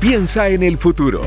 Piensa 0.00 0.48
en 0.48 0.62
el 0.62 0.78
futuro. 0.78 1.20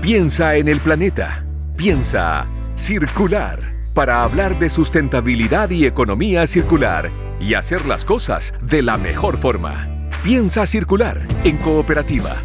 Piensa 0.00 0.54
en 0.54 0.68
el 0.68 0.78
planeta. 0.78 1.44
Piensa 1.76 2.46
circular 2.76 3.58
para 3.92 4.22
hablar 4.22 4.56
de 4.60 4.70
sustentabilidad 4.70 5.70
y 5.70 5.84
economía 5.84 6.46
circular 6.46 7.10
y 7.40 7.54
hacer 7.54 7.86
las 7.86 8.04
cosas 8.04 8.54
de 8.62 8.82
la 8.82 8.98
mejor 8.98 9.36
forma. 9.36 10.08
Piensa 10.22 10.64
circular 10.68 11.20
en 11.42 11.56
cooperativa 11.56 12.36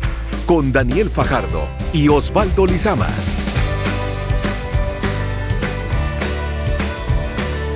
con 0.47 0.73
Daniel 0.73 1.11
Fajardo 1.11 1.67
y 1.93 2.07
Osvaldo 2.07 2.65
Lizama. 2.65 3.09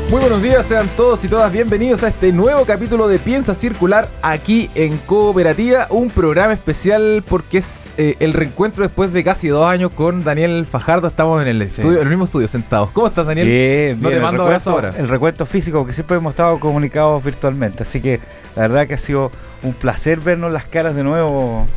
Muy 0.10 0.20
buenos 0.22 0.42
días, 0.42 0.66
sean 0.66 0.90
todos 0.98 1.24
y 1.24 1.28
todas 1.28 1.52
bienvenidos 1.52 2.02
a 2.02 2.08
este 2.08 2.34
nuevo 2.34 2.66
capítulo 2.66 3.08
de 3.08 3.20
Piensa 3.20 3.54
Circular 3.54 4.10
aquí 4.24 4.72
en 4.74 4.98
Cooperativa, 4.98 5.86
un 5.92 6.10
programa 6.10 6.54
especial 6.54 7.24
porque 7.30 7.60
es 7.60 7.89
eh, 8.02 8.16
el 8.22 8.32
reencuentro 8.32 8.82
después 8.84 9.12
de 9.12 9.26
casi 9.26 9.50
dos 9.50 9.66
años 9.66 9.92
con 9.92 10.24
Daniel 10.24 10.66
Fajardo. 10.66 11.10
Estamos 11.10 11.42
en 11.42 11.50
el 11.50 11.62
estudio, 11.62 11.98
en 11.98 12.04
el 12.04 12.08
mismo 12.08 12.24
estudio, 12.24 12.48
sentados. 12.48 12.92
¿Cómo 12.92 13.08
estás, 13.08 13.28
Daniel? 13.28 13.46
Bien, 13.46 14.02
no 14.02 14.08
te 14.08 14.22
mando 14.22 14.44
abrazo 14.44 14.72
ahora. 14.72 14.94
El 14.98 15.10
recuento 15.10 15.46
físico, 15.46 15.80
porque 15.80 15.92
siempre 15.92 16.16
hemos 16.16 16.30
estado 16.30 16.58
comunicados 16.62 17.22
virtualmente. 17.22 17.84
Así 17.84 18.00
que 18.00 18.22
la 18.56 18.62
verdad 18.62 18.88
que 18.88 18.94
ha 18.94 18.98
sido 18.98 19.34
un 19.64 19.74
placer 19.74 20.22
vernos 20.22 20.50
las 20.54 20.64
caras 20.64 20.96
de 20.96 21.04
nuevo. 21.04 21.68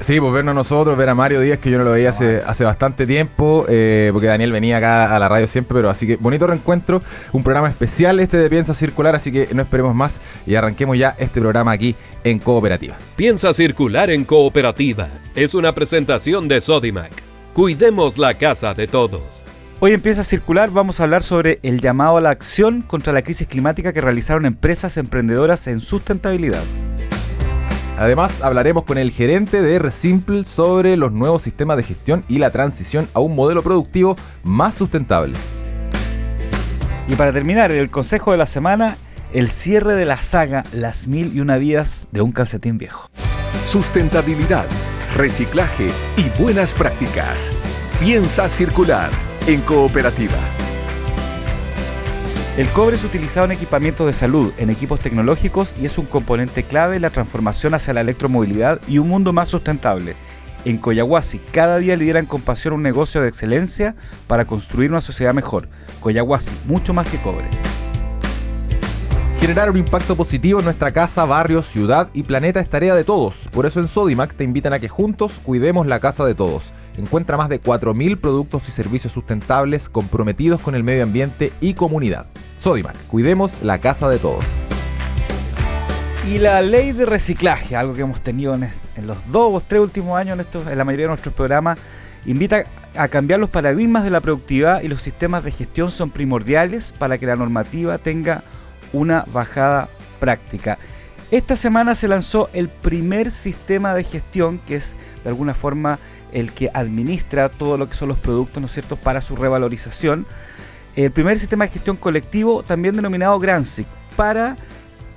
Sí, 0.00 0.20
pues 0.20 0.32
vernos 0.32 0.54
nosotros, 0.54 0.96
ver 0.96 1.08
a 1.08 1.14
Mario 1.14 1.40
Díaz, 1.40 1.58
que 1.58 1.70
yo 1.70 1.78
no 1.78 1.84
lo 1.84 1.92
veía 1.92 2.10
hace, 2.10 2.42
hace 2.44 2.64
bastante 2.64 3.06
tiempo, 3.06 3.66
eh, 3.68 4.10
porque 4.12 4.26
Daniel 4.26 4.50
venía 4.52 4.78
acá 4.78 5.14
a 5.14 5.18
la 5.18 5.28
radio 5.28 5.46
siempre, 5.46 5.76
pero 5.76 5.90
así 5.90 6.06
que 6.06 6.16
bonito 6.16 6.46
reencuentro, 6.46 7.02
un 7.32 7.44
programa 7.44 7.68
especial 7.68 8.18
este 8.18 8.36
de 8.36 8.50
Piensa 8.50 8.74
Circular, 8.74 9.14
así 9.14 9.30
que 9.30 9.48
no 9.52 9.62
esperemos 9.62 9.94
más 9.94 10.18
y 10.46 10.56
arranquemos 10.56 10.98
ya 10.98 11.14
este 11.18 11.40
programa 11.40 11.72
aquí 11.72 11.94
en 12.24 12.40
Cooperativa. 12.40 12.96
Piensa 13.14 13.54
Circular 13.54 14.10
en 14.10 14.24
Cooperativa 14.24 15.08
es 15.34 15.54
una 15.54 15.74
presentación 15.74 16.48
de 16.48 16.60
Sodimac. 16.60 17.12
Cuidemos 17.52 18.18
la 18.18 18.34
casa 18.34 18.74
de 18.74 18.86
todos. 18.86 19.44
Hoy 19.78 19.92
empieza 19.92 20.20
a 20.20 20.24
circular, 20.24 20.70
vamos 20.70 21.00
a 21.00 21.04
hablar 21.04 21.22
sobre 21.22 21.58
el 21.62 21.80
llamado 21.80 22.18
a 22.18 22.20
la 22.20 22.30
acción 22.30 22.82
contra 22.82 23.12
la 23.12 23.22
crisis 23.22 23.48
climática 23.48 23.92
que 23.92 24.00
realizaron 24.00 24.44
empresas 24.44 24.96
emprendedoras 24.96 25.66
en 25.68 25.80
sustentabilidad. 25.80 26.64
Además, 28.00 28.40
hablaremos 28.40 28.84
con 28.84 28.96
el 28.96 29.10
gerente 29.10 29.60
de 29.60 29.78
Resimple 29.78 30.46
sobre 30.46 30.96
los 30.96 31.12
nuevos 31.12 31.42
sistemas 31.42 31.76
de 31.76 31.82
gestión 31.82 32.24
y 32.28 32.38
la 32.38 32.50
transición 32.50 33.10
a 33.12 33.20
un 33.20 33.36
modelo 33.36 33.62
productivo 33.62 34.16
más 34.42 34.74
sustentable. 34.74 35.36
Y 37.08 37.14
para 37.14 37.30
terminar, 37.34 37.70
el 37.70 37.90
consejo 37.90 38.32
de 38.32 38.38
la 38.38 38.46
semana, 38.46 38.96
el 39.34 39.50
cierre 39.50 39.96
de 39.96 40.06
la 40.06 40.16
saga 40.22 40.64
Las 40.72 41.08
mil 41.08 41.36
y 41.36 41.40
una 41.40 41.58
vidas 41.58 42.08
de 42.10 42.22
un 42.22 42.32
calcetín 42.32 42.78
viejo. 42.78 43.10
Sustentabilidad, 43.62 44.64
reciclaje 45.14 45.88
y 46.16 46.42
buenas 46.42 46.74
prácticas. 46.74 47.52
Piensa 48.00 48.48
circular 48.48 49.10
en 49.46 49.60
cooperativa. 49.60 50.38
El 52.56 52.66
cobre 52.68 52.96
es 52.96 53.04
utilizado 53.04 53.46
en 53.46 53.52
equipamientos 53.52 54.06
de 54.06 54.12
salud, 54.12 54.52
en 54.58 54.70
equipos 54.70 54.98
tecnológicos 54.98 55.72
y 55.80 55.86
es 55.86 55.96
un 55.98 56.06
componente 56.06 56.64
clave 56.64 56.96
en 56.96 57.02
la 57.02 57.10
transformación 57.10 57.74
hacia 57.74 57.94
la 57.94 58.00
electromovilidad 58.00 58.80
y 58.88 58.98
un 58.98 59.08
mundo 59.08 59.32
más 59.32 59.48
sustentable. 59.48 60.16
En 60.64 60.76
Coyahuasi, 60.76 61.38
cada 61.52 61.78
día 61.78 61.96
lideran 61.96 62.26
con 62.26 62.42
pasión 62.42 62.74
un 62.74 62.82
negocio 62.82 63.22
de 63.22 63.28
excelencia 63.28 63.94
para 64.26 64.46
construir 64.46 64.90
una 64.90 65.00
sociedad 65.00 65.32
mejor. 65.32 65.68
Coyahuasi, 66.00 66.50
mucho 66.66 66.92
más 66.92 67.08
que 67.08 67.18
cobre. 67.22 67.46
Generar 69.38 69.70
un 69.70 69.78
impacto 69.78 70.16
positivo 70.16 70.58
en 70.58 70.66
nuestra 70.66 70.90
casa, 70.90 71.24
barrio, 71.24 71.62
ciudad 71.62 72.10
y 72.12 72.24
planeta 72.24 72.60
es 72.60 72.68
tarea 72.68 72.94
de 72.94 73.04
todos. 73.04 73.48
Por 73.52 73.64
eso 73.64 73.80
en 73.80 73.88
Sodimac 73.88 74.34
te 74.34 74.44
invitan 74.44 74.74
a 74.74 74.80
que 74.80 74.88
juntos 74.88 75.40
cuidemos 75.42 75.86
la 75.86 76.00
casa 76.00 76.26
de 76.26 76.34
todos. 76.34 76.72
Encuentra 76.98 77.38
más 77.38 77.48
de 77.48 77.62
4.000 77.62 78.20
productos 78.20 78.68
y 78.68 78.72
servicios 78.72 79.14
sustentables 79.14 79.88
comprometidos 79.88 80.60
con 80.60 80.74
el 80.74 80.84
medio 80.84 81.04
ambiente 81.04 81.52
y 81.62 81.72
comunidad. 81.72 82.26
Sodimac, 82.60 82.94
cuidemos 83.06 83.62
la 83.62 83.78
casa 83.78 84.10
de 84.10 84.18
todos. 84.18 84.44
Y 86.28 86.38
la 86.38 86.60
ley 86.60 86.92
de 86.92 87.06
reciclaje, 87.06 87.74
algo 87.74 87.94
que 87.94 88.02
hemos 88.02 88.20
tenido 88.20 88.54
en, 88.54 88.68
los 89.06 89.16
dos 89.32 89.54
o 89.54 89.66
tres 89.66 89.80
últimos 89.80 90.18
años 90.18 90.38
en, 90.38 90.68
en 90.68 90.76
la 90.76 90.84
mayoría 90.84 91.06
de 91.06 91.08
nuestros 91.08 91.34
programas, 91.34 91.78
invita 92.26 92.64
a 92.94 93.08
cambiar 93.08 93.40
los 93.40 93.48
paradigmas 93.48 94.04
de 94.04 94.10
la 94.10 94.20
productividad 94.20 94.82
y 94.82 94.88
los 94.88 95.00
sistemas 95.00 95.42
de 95.42 95.52
gestión 95.52 95.90
son 95.90 96.10
primordiales 96.10 96.92
para 96.98 97.16
que 97.16 97.24
la 97.24 97.34
normativa 97.34 97.96
tenga 97.96 98.42
una 98.92 99.24
bajada 99.32 99.88
práctica. 100.18 100.78
Esta 101.30 101.56
semana 101.56 101.94
se 101.94 102.08
lanzó 102.08 102.50
el 102.52 102.68
primer 102.68 103.30
sistema 103.30 103.94
de 103.94 104.04
gestión 104.04 104.60
que 104.66 104.76
es 104.76 104.96
de 105.22 105.30
alguna 105.30 105.54
forma 105.54 105.98
el 106.30 106.52
que 106.52 106.70
administra 106.74 107.48
todo 107.48 107.78
lo 107.78 107.88
que 107.88 107.96
son 107.96 108.08
los 108.08 108.18
productos, 108.18 108.60
¿no 108.60 108.66
es 108.66 108.72
cierto?, 108.74 108.96
para 108.96 109.22
su 109.22 109.34
revalorización 109.34 110.26
el 110.96 111.10
primer 111.10 111.38
sistema 111.38 111.66
de 111.66 111.72
gestión 111.72 111.96
colectivo, 111.96 112.62
también 112.62 112.96
denominado 112.96 113.38
GRANSIC, 113.38 113.86
para 114.16 114.56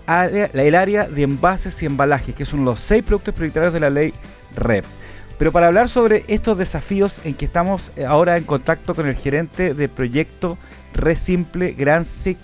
el 0.08 0.76
área 0.76 1.08
de 1.08 1.24
envases 1.24 1.82
y 1.82 1.86
embalajes, 1.86 2.36
que 2.36 2.46
son 2.46 2.66
los 2.66 2.80
seis 2.80 3.04
productos 3.04 3.34
prioritarios 3.34 3.74
de 3.74 3.80
la 3.80 3.90
ley 3.90 4.14
REP. 4.56 4.86
Pero 5.38 5.52
para 5.52 5.68
hablar 5.68 5.90
sobre 5.90 6.24
estos 6.28 6.58
desafíos 6.58 7.22
en 7.26 7.34
que 7.34 7.46
estamos 7.46 7.92
eh, 7.96 8.06
ahora 8.06 8.38
en 8.38 8.44
contacto 8.44 8.94
con 8.96 9.08
el 9.08 9.16
gerente 9.16 9.74
del 9.74 9.90
proyecto 9.90 10.58
Resimple 10.94 11.74
GRANSIC 11.74 12.38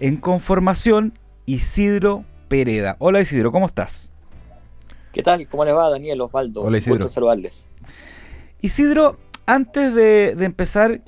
en 0.00 0.16
conformación, 0.16 1.12
Isidro 1.46 2.24
Pereda. 2.48 2.96
Hola 2.98 3.20
Isidro, 3.20 3.52
¿cómo 3.52 3.66
estás? 3.66 4.10
¿Qué 5.12 5.22
tal? 5.22 5.46
¿Cómo 5.48 5.64
le 5.64 5.72
va 5.72 5.90
Daniel 5.90 6.20
Osvaldo? 6.20 6.62
Hola 6.62 6.78
Isidro. 6.78 7.08
saludarles. 7.08 7.64
Isidro, 8.60 9.16
antes 9.46 9.94
de, 9.94 10.34
de 10.34 10.44
empezar, 10.44 11.00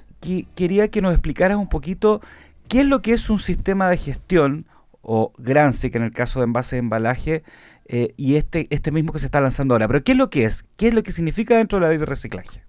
quería 0.55 0.89
que 0.89 1.03
nos 1.03 1.13
explicaras 1.13 1.57
un 1.57 1.69
poquito 1.69 2.21
qué 2.69 2.81
es 2.81 2.87
lo 2.87 3.03
que 3.03 3.13
es 3.13 3.31
un 3.31 3.39
sistema 3.39 3.89
de 3.89 3.97
gestión 3.97 4.67
o 5.03 5.33
GRANSIC 5.39 5.95
en 5.97 6.03
el 6.03 6.13
caso 6.13 6.41
de 6.41 6.45
envase 6.45 6.77
de 6.77 6.81
embalaje 6.81 7.43
eh, 7.87 8.15
y 8.17 8.37
este, 8.37 8.69
este 8.71 8.93
mismo 8.93 9.13
que 9.13 9.19
se 9.19 9.27
está 9.27 9.41
lanzando 9.41 9.75
ahora. 9.75 9.89
Pero 9.89 10.05
¿qué 10.05 10.13
es 10.13 10.19
lo 10.19 10.31
que 10.31 10.45
es? 10.45 10.65
¿Qué 10.77 10.89
es 10.89 10.95
lo 10.95 11.03
que 11.03 11.13
significa 11.13 11.57
dentro 11.57 11.79
de 11.79 11.83
la 11.83 11.89
ley 11.89 11.99
de 11.99 12.07
reciclaje? 12.07 12.63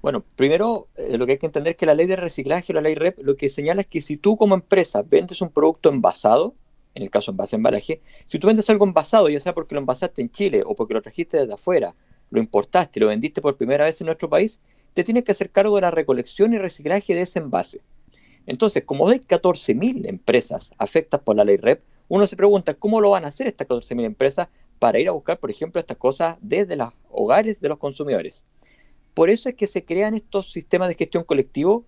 Bueno, 0.00 0.24
primero 0.36 0.88
eh, 0.96 1.18
lo 1.18 1.26
que 1.26 1.32
hay 1.32 1.38
que 1.38 1.46
entender 1.46 1.72
es 1.72 1.76
que 1.76 1.86
la 1.86 1.94
ley 1.94 2.06
de 2.06 2.16
reciclaje 2.16 2.72
o 2.72 2.74
la 2.74 2.80
ley 2.80 2.94
REP 2.94 3.18
lo 3.20 3.36
que 3.36 3.50
señala 3.50 3.82
es 3.82 3.86
que 3.86 4.00
si 4.00 4.16
tú 4.16 4.36
como 4.36 4.54
empresa 4.54 5.02
vendes 5.02 5.40
un 5.42 5.50
producto 5.50 5.90
envasado, 5.90 6.54
en 6.94 7.02
el 7.02 7.10
caso 7.10 7.30
envase 7.30 7.56
embalaje, 7.56 8.00
si 8.26 8.38
tú 8.38 8.46
vendes 8.46 8.70
algo 8.70 8.84
envasado, 8.84 9.28
ya 9.28 9.40
sea 9.40 9.54
porque 9.54 9.74
lo 9.74 9.80
envasaste 9.80 10.22
en 10.22 10.30
Chile 10.30 10.62
o 10.64 10.74
porque 10.74 10.94
lo 10.94 11.02
trajiste 11.02 11.36
desde 11.36 11.54
afuera, 11.54 11.94
lo 12.30 12.40
importaste 12.40 13.00
lo 13.00 13.08
vendiste 13.08 13.40
por 13.40 13.56
primera 13.56 13.84
vez 13.84 14.00
en 14.00 14.06
nuestro 14.06 14.28
país, 14.28 14.60
te 14.98 15.04
tienes 15.04 15.22
que 15.22 15.30
hacer 15.30 15.50
cargo 15.50 15.76
de 15.76 15.82
la 15.82 15.92
recolección 15.92 16.54
y 16.54 16.58
reciclaje 16.58 17.14
de 17.14 17.20
ese 17.20 17.38
envase. 17.38 17.82
Entonces, 18.46 18.82
como 18.84 19.08
hay 19.08 19.20
14.000 19.20 20.08
empresas 20.08 20.72
afectadas 20.76 21.22
por 21.22 21.36
la 21.36 21.44
ley 21.44 21.56
REP, 21.56 21.84
uno 22.08 22.26
se 22.26 22.34
pregunta 22.34 22.74
cómo 22.74 23.00
lo 23.00 23.10
van 23.10 23.24
a 23.24 23.28
hacer 23.28 23.46
estas 23.46 23.68
14.000 23.68 24.04
empresas 24.04 24.48
para 24.80 24.98
ir 24.98 25.08
a 25.08 25.12
buscar, 25.12 25.38
por 25.38 25.52
ejemplo, 25.52 25.78
estas 25.80 25.98
cosas 25.98 26.36
desde 26.40 26.74
los 26.74 26.92
hogares 27.12 27.60
de 27.60 27.68
los 27.68 27.78
consumidores. 27.78 28.44
Por 29.14 29.30
eso 29.30 29.48
es 29.48 29.54
que 29.54 29.68
se 29.68 29.84
crean 29.84 30.14
estos 30.14 30.50
sistemas 30.50 30.88
de 30.88 30.96
gestión 30.96 31.22
colectivo, 31.22 31.84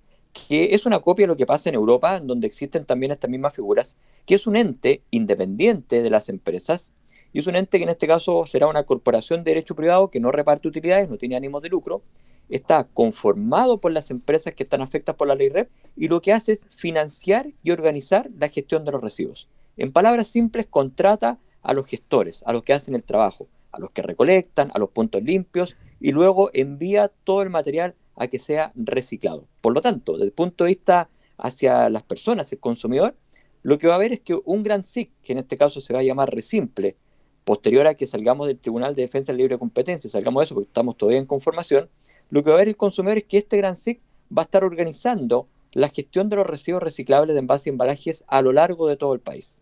que 0.48 0.72
es 0.76 0.86
una 0.86 1.00
copia 1.00 1.24
de 1.24 1.32
lo 1.32 1.36
que 1.36 1.46
pasa 1.46 1.68
en 1.68 1.74
Europa, 1.74 2.20
donde 2.20 2.46
existen 2.46 2.84
también 2.84 3.10
estas 3.10 3.28
mismas 3.28 3.56
figuras, 3.56 3.96
que 4.24 4.36
es 4.36 4.46
un 4.46 4.54
ente 4.54 5.02
independiente 5.10 6.04
de 6.04 6.10
las 6.10 6.28
empresas, 6.28 6.92
y 7.32 7.40
es 7.40 7.48
un 7.48 7.56
ente 7.56 7.78
que 7.78 7.84
en 7.84 7.90
este 7.90 8.06
caso 8.06 8.46
será 8.46 8.68
una 8.68 8.84
corporación 8.84 9.42
de 9.42 9.50
derecho 9.50 9.74
privado 9.74 10.12
que 10.12 10.20
no 10.20 10.30
reparte 10.30 10.68
utilidades, 10.68 11.08
no 11.08 11.16
tiene 11.16 11.34
ánimos 11.34 11.60
de 11.60 11.70
lucro, 11.70 12.02
está 12.50 12.84
conformado 12.84 13.78
por 13.78 13.92
las 13.92 14.10
empresas 14.10 14.54
que 14.54 14.64
están 14.64 14.82
afectadas 14.82 15.16
por 15.16 15.28
la 15.28 15.34
ley 15.34 15.48
REP 15.48 15.70
y 15.96 16.08
lo 16.08 16.20
que 16.20 16.32
hace 16.32 16.52
es 16.52 16.60
financiar 16.70 17.50
y 17.62 17.70
organizar 17.70 18.28
la 18.38 18.48
gestión 18.48 18.84
de 18.84 18.92
los 18.92 19.00
residuos. 19.00 19.48
En 19.76 19.92
palabras 19.92 20.28
simples, 20.28 20.66
contrata 20.66 21.38
a 21.62 21.72
los 21.74 21.86
gestores, 21.86 22.42
a 22.44 22.52
los 22.52 22.62
que 22.62 22.72
hacen 22.72 22.94
el 22.94 23.02
trabajo, 23.02 23.48
a 23.72 23.78
los 23.78 23.90
que 23.92 24.02
recolectan, 24.02 24.70
a 24.74 24.78
los 24.78 24.90
puntos 24.90 25.22
limpios 25.22 25.76
y 26.00 26.12
luego 26.12 26.50
envía 26.52 27.10
todo 27.24 27.42
el 27.42 27.50
material 27.50 27.94
a 28.16 28.26
que 28.26 28.38
sea 28.38 28.72
reciclado. 28.74 29.46
Por 29.60 29.72
lo 29.72 29.80
tanto, 29.80 30.12
desde 30.12 30.26
el 30.26 30.32
punto 30.32 30.64
de 30.64 30.70
vista 30.70 31.08
hacia 31.38 31.88
las 31.88 32.02
personas, 32.02 32.52
el 32.52 32.58
consumidor, 32.58 33.14
lo 33.62 33.78
que 33.78 33.86
va 33.86 33.94
a 33.94 33.96
haber 33.96 34.12
es 34.12 34.20
que 34.20 34.38
un 34.44 34.62
gran 34.62 34.84
SIC, 34.84 35.10
que 35.22 35.32
en 35.32 35.38
este 35.38 35.56
caso 35.56 35.80
se 35.80 35.92
va 35.92 36.00
a 36.00 36.02
llamar 36.02 36.34
Resimple, 36.34 36.96
posterior 37.44 37.86
a 37.86 37.94
que 37.94 38.06
salgamos 38.06 38.46
del 38.46 38.58
Tribunal 38.58 38.94
de 38.94 39.02
Defensa 39.02 39.32
de 39.32 39.38
Libre 39.38 39.58
Competencia, 39.58 40.10
salgamos 40.10 40.40
de 40.40 40.44
eso 40.44 40.54
porque 40.54 40.68
estamos 40.68 40.96
todavía 40.96 41.18
en 41.18 41.26
conformación, 41.26 41.88
lo 42.30 42.42
que 42.42 42.50
va 42.50 42.56
a 42.56 42.58
ver 42.58 42.68
el 42.68 42.76
consumidor 42.76 43.18
es 43.18 43.24
que 43.24 43.38
este 43.38 43.56
gran 43.56 43.76
SIC 43.76 44.00
va 44.36 44.42
a 44.42 44.44
estar 44.44 44.64
organizando 44.64 45.48
la 45.72 45.88
gestión 45.88 46.28
de 46.28 46.36
los 46.36 46.46
residuos 46.46 46.82
reciclables 46.82 47.34
de 47.34 47.40
envases 47.40 47.66
y 47.66 47.70
embalajes 47.70 48.24
a 48.26 48.42
lo 48.42 48.52
largo 48.52 48.88
de 48.88 48.96
todo 48.96 49.14
el 49.14 49.20
país. 49.20 49.56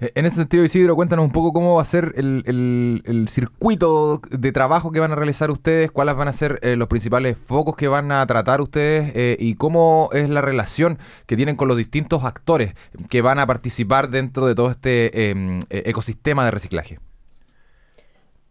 Eh, 0.00 0.12
en 0.14 0.26
ese 0.26 0.36
sentido, 0.36 0.64
Isidro, 0.64 0.96
cuéntanos 0.96 1.24
un 1.24 1.32
poco 1.32 1.52
cómo 1.52 1.76
va 1.76 1.82
a 1.82 1.84
ser 1.84 2.14
el, 2.16 3.26
circuito 3.28 4.20
de 4.30 4.52
trabajo 4.52 4.92
que 4.92 5.00
van 5.00 5.12
a 5.12 5.14
realizar 5.14 5.50
ustedes, 5.50 5.90
cuáles 5.90 6.16
van 6.16 6.28
a 6.28 6.32
ser 6.32 6.58
eh, 6.62 6.76
los 6.76 6.88
principales 6.88 7.36
focos 7.46 7.76
que 7.76 7.88
van 7.88 8.12
a 8.12 8.26
tratar 8.26 8.60
ustedes 8.60 9.12
eh, 9.14 9.36
y 9.38 9.54
cómo 9.54 10.10
es 10.12 10.28
la 10.28 10.40
relación 10.40 10.98
que 11.26 11.36
tienen 11.36 11.56
con 11.56 11.68
los 11.68 11.76
distintos 11.76 12.24
actores 12.24 12.74
que 13.08 13.22
van 13.22 13.38
a 13.38 13.46
participar 13.46 14.10
dentro 14.10 14.46
de 14.46 14.54
todo 14.54 14.70
este 14.70 15.30
em, 15.30 15.60
e-, 15.70 15.82
ecosistema 15.86 16.44
de 16.44 16.50
reciclaje. 16.50 16.98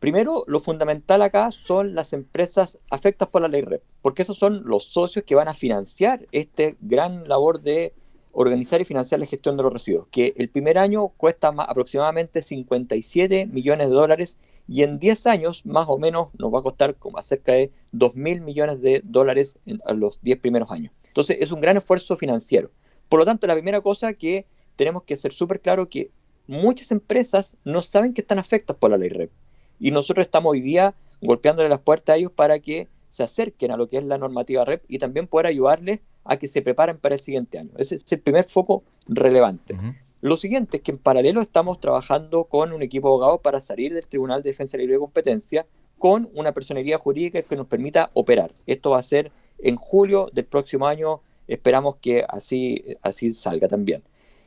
Primero, 0.03 0.44
lo 0.47 0.59
fundamental 0.59 1.21
acá 1.21 1.50
son 1.51 1.95
las 1.95 2.11
empresas 2.11 2.77
afectadas 2.89 3.31
por 3.31 3.41
la 3.41 3.47
ley 3.47 3.61
REP, 3.61 3.81
porque 4.01 4.23
esos 4.23 4.38
son 4.38 4.63
los 4.65 4.83
socios 4.91 5.23
que 5.23 5.33
van 5.33 5.47
a 5.47 5.53
financiar 5.53 6.27
este 6.33 6.75
gran 6.81 7.25
labor 7.29 7.61
de 7.61 7.94
organizar 8.33 8.81
y 8.81 8.83
financiar 8.83 9.21
la 9.21 9.27
gestión 9.27 9.55
de 9.55 9.63
los 9.63 9.71
residuos, 9.71 10.07
que 10.11 10.33
el 10.35 10.50
primer 10.50 10.77
año 10.77 11.07
cuesta 11.07 11.53
aproximadamente 11.57 12.41
57 12.41 13.45
millones 13.45 13.88
de 13.88 13.95
dólares 13.95 14.38
y 14.67 14.83
en 14.83 15.00
10 15.00 15.25
años 15.25 15.65
más 15.65 15.85
o 15.88 15.97
menos 15.97 16.31
nos 16.38 16.53
va 16.53 16.59
a 16.59 16.63
costar 16.63 16.95
como 16.95 17.21
cerca 17.21 17.53
de 17.53 17.71
2 17.94 18.13
mil 18.15 18.41
millones 18.41 18.81
de 18.81 19.00
dólares 19.05 19.57
en 19.65 19.79
los 20.01 20.19
10 20.21 20.38
primeros 20.39 20.69
años. 20.69 20.91
Entonces 21.07 21.38
es 21.39 21.53
un 21.53 21.61
gran 21.61 21.77
esfuerzo 21.77 22.17
financiero. 22.17 22.71
Por 23.07 23.21
lo 23.21 23.25
tanto, 23.25 23.47
la 23.47 23.53
primera 23.53 23.79
cosa 23.79 24.13
que 24.13 24.47
tenemos 24.75 25.03
que 25.03 25.15
ser 25.15 25.31
súper 25.31 25.61
claro 25.61 25.88
que 25.88 26.11
muchas 26.45 26.91
empresas 26.91 27.55
no 27.63 27.81
saben 27.81 28.13
que 28.13 28.19
están 28.19 28.39
afectadas 28.39 28.81
por 28.81 28.91
la 28.91 28.97
ley 28.97 29.07
REP 29.07 29.31
y 29.79 29.91
nosotros 29.91 30.25
estamos 30.25 30.51
hoy 30.51 30.61
día 30.61 30.93
golpeándole 31.21 31.69
las 31.69 31.79
puertas 31.79 32.13
a 32.13 32.17
ellos 32.17 32.31
para 32.31 32.59
que 32.59 32.87
se 33.09 33.23
acerquen 33.23 33.71
a 33.71 33.77
lo 33.77 33.87
que 33.87 33.97
es 33.97 34.05
la 34.05 34.17
normativa 34.17 34.65
REP 34.65 34.83
y 34.87 34.99
también 34.99 35.27
poder 35.27 35.47
ayudarles 35.47 35.99
a 36.23 36.37
que 36.37 36.47
se 36.47 36.61
preparen 36.61 36.97
para 36.97 37.15
el 37.15 37.21
siguiente 37.21 37.59
año. 37.59 37.71
Ese 37.77 37.95
es 37.95 38.11
el 38.11 38.19
primer 38.19 38.45
foco 38.45 38.83
relevante. 39.07 39.77
Lo 40.21 40.37
siguiente 40.37 40.77
es 40.77 40.83
que 40.83 40.91
en 40.91 40.97
paralelo 40.97 41.41
estamos 41.41 41.79
trabajando 41.79 42.45
con 42.45 42.71
un 42.73 42.81
equipo 42.81 43.09
de 43.09 43.13
abogados 43.13 43.41
para 43.41 43.61
salir 43.61 43.93
del 43.93 44.07
Tribunal 44.07 44.41
de 44.41 44.51
Defensa 44.51 44.77
Libre 44.77 44.93
de 44.93 44.99
Competencia 44.99 45.65
con 45.99 46.29
una 46.33 46.53
personería 46.53 46.97
jurídica 46.97 47.41
que 47.41 47.55
nos 47.55 47.67
permita 47.67 48.09
operar. 48.13 48.51
Esto 48.65 48.91
va 48.91 48.99
a 48.99 49.03
ser 49.03 49.31
en 49.59 49.75
julio 49.75 50.29
del 50.33 50.45
próximo 50.45 50.87
año, 50.87 51.21
esperamos 51.47 51.97
que 51.97 52.25
así, 52.27 52.83
así 53.01 53.33
salga 53.33 53.67
también. 53.67 54.01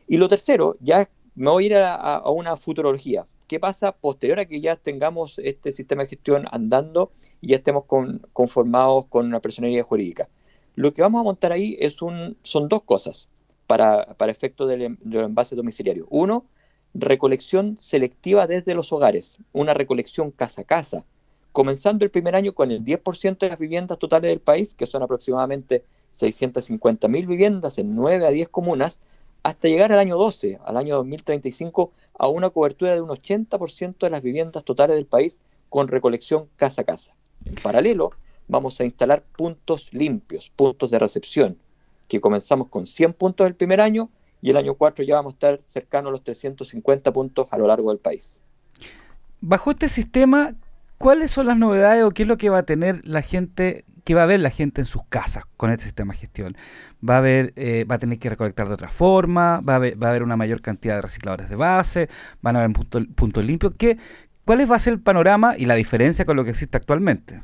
Y 0.09 0.17
lo 0.17 0.29
tercero, 0.29 0.77
ya 0.81 1.09
me 1.35 1.51
voy 1.51 1.65
a 1.65 1.67
ir 1.67 1.75
a 1.77 2.31
una 2.31 2.57
futurología. 2.57 3.27
¿Qué 3.47 3.61
pasa 3.61 3.93
posterior 3.93 4.41
a 4.41 4.47
que 4.47 4.61
ya 4.61 4.77
tengamos 4.77 5.39
este 5.39 5.73
sistema 5.73 6.03
de 6.03 6.09
gestión 6.09 6.47
andando 6.51 7.13
y 7.41 7.49
ya 7.49 7.57
estemos 7.57 7.85
conformados 8.33 9.07
con 9.07 9.27
una 9.27 9.41
personería 9.41 9.85
jurídica? 9.85 10.29
Lo 10.75 10.93
que 10.93 11.03
vamos 11.03 11.21
a 11.21 11.25
montar 11.25 11.53
ahí 11.53 11.77
es 11.79 12.03
un, 12.03 12.37
son 12.43 12.69
dos 12.69 12.83
cosas 12.83 13.29
para, 13.67 14.15
para 14.15 14.33
efectos 14.33 14.69
del, 14.69 14.99
del 15.01 15.25
envase 15.25 15.55
domiciliario. 15.55 16.07
Uno, 16.11 16.45
recolección 16.93 17.79
selectiva 17.79 18.47
desde 18.47 18.75
los 18.75 18.93
hogares, 18.93 19.37
una 19.53 19.75
recolección 19.75 20.33
casa 20.33 20.63
a 20.63 20.65
casa, 20.65 21.05
comenzando 21.53 22.05
el 22.05 22.11
primer 22.11 22.35
año 22.35 22.53
con 22.53 22.71
el 22.71 22.85
10% 22.85 23.39
de 23.39 23.49
las 23.49 23.59
viviendas 23.59 23.99
totales 23.99 24.29
del 24.29 24.41
país, 24.41 24.75
que 24.75 24.87
son 24.87 25.03
aproximadamente 25.03 25.85
650.000 26.19 27.27
viviendas 27.27 27.79
en 27.79 27.95
9 27.95 28.27
a 28.27 28.31
10 28.31 28.49
comunas, 28.49 29.03
hasta 29.47 29.69
llegar 29.69 29.93
al 29.93 30.01
año 30.01 30.17
12, 30.17 30.59
al 30.65 30.77
año 30.77 30.97
2035, 30.97 31.93
a 32.19 32.27
una 32.27 32.51
cobertura 32.51 32.95
de 32.95 33.01
un 33.01 33.11
80% 33.11 33.99
de 33.99 34.11
las 34.11 34.21
viviendas 34.21 34.65
totales 34.65 34.97
del 34.97 35.07
país 35.07 35.39
con 35.69 35.87
recolección 35.87 36.49
casa 36.57 36.83
a 36.83 36.85
casa. 36.85 37.15
En 37.45 37.55
paralelo, 37.55 38.11
vamos 38.49 38.81
a 38.81 38.85
instalar 38.85 39.23
puntos 39.23 39.89
limpios, 39.93 40.51
puntos 40.57 40.91
de 40.91 40.99
recepción, 40.99 41.59
que 42.09 42.21
comenzamos 42.21 42.67
con 42.71 42.89
100 42.89 43.13
puntos 43.13 43.47
el 43.47 43.55
primer 43.55 43.81
año 43.81 44.11
y 44.43 44.51
el 44.51 44.57
año 44.57 44.75
4 44.75 45.05
ya 45.05 45.15
vamos 45.15 45.35
a 45.35 45.37
estar 45.37 45.61
cercanos 45.65 46.09
a 46.09 46.13
los 46.13 46.25
350 46.25 47.13
puntos 47.13 47.47
a 47.53 47.57
lo 47.57 47.69
largo 47.69 47.91
del 47.91 48.01
país. 48.01 48.43
Bajo 49.41 49.71
este 49.71 49.89
sistema, 49.89 50.57
¿cuáles 50.99 51.31
son 51.31 51.47
las 51.47 51.57
novedades 51.57 52.05
o 52.05 52.11
qué 52.11 52.23
es 52.23 52.29
lo 52.29 52.37
que 52.37 52.51
va 52.51 52.59
a 52.59 52.63
tener 52.65 53.01
la 53.05 53.23
gente, 53.23 53.85
qué 54.05 54.15
va 54.15 54.25
a 54.25 54.27
ver 54.27 54.41
la 54.41 54.51
gente 54.51 54.81
en 54.81 54.87
sus 54.87 55.05
casas 55.09 55.45
con 55.57 55.71
este 55.71 55.85
sistema 55.85 56.15
de 56.15 56.21
gestión? 56.21 56.57
va 57.09 57.17
a 57.17 57.19
haber, 57.19 57.53
eh, 57.57 57.85
va 57.85 57.97
a 57.97 57.99
tener 57.99 58.19
que 58.19 58.31
recolectar 58.31 58.69
de 58.69 58.75
otra 58.75 58.89
forma, 58.89 59.61
va 59.61 59.75
a, 59.75 59.77
haber, 59.77 60.23
una 60.23 60.37
mayor 60.37 60.61
cantidad 60.61 60.97
de 60.97 61.03
recicladores 61.03 61.49
de 61.49 61.57
base, 61.57 62.09
van 62.43 62.57
a 62.57 62.61
haber 62.61 62.75
puntos 62.75 63.03
punto 63.15 63.43
limpios. 63.43 63.75
¿Qué, 63.77 63.99
¿Cuál 64.45 64.71
va 64.71 64.77
a 64.77 64.79
ser 64.79 64.95
el 64.95 65.01
panorama 65.01 65.57
y 65.59 65.67
la 65.67 65.75
diferencia 65.75 66.25
con 66.25 66.37
lo 66.37 66.45
que 66.45 66.51
existe 66.51 66.77
actualmente? 66.77 67.43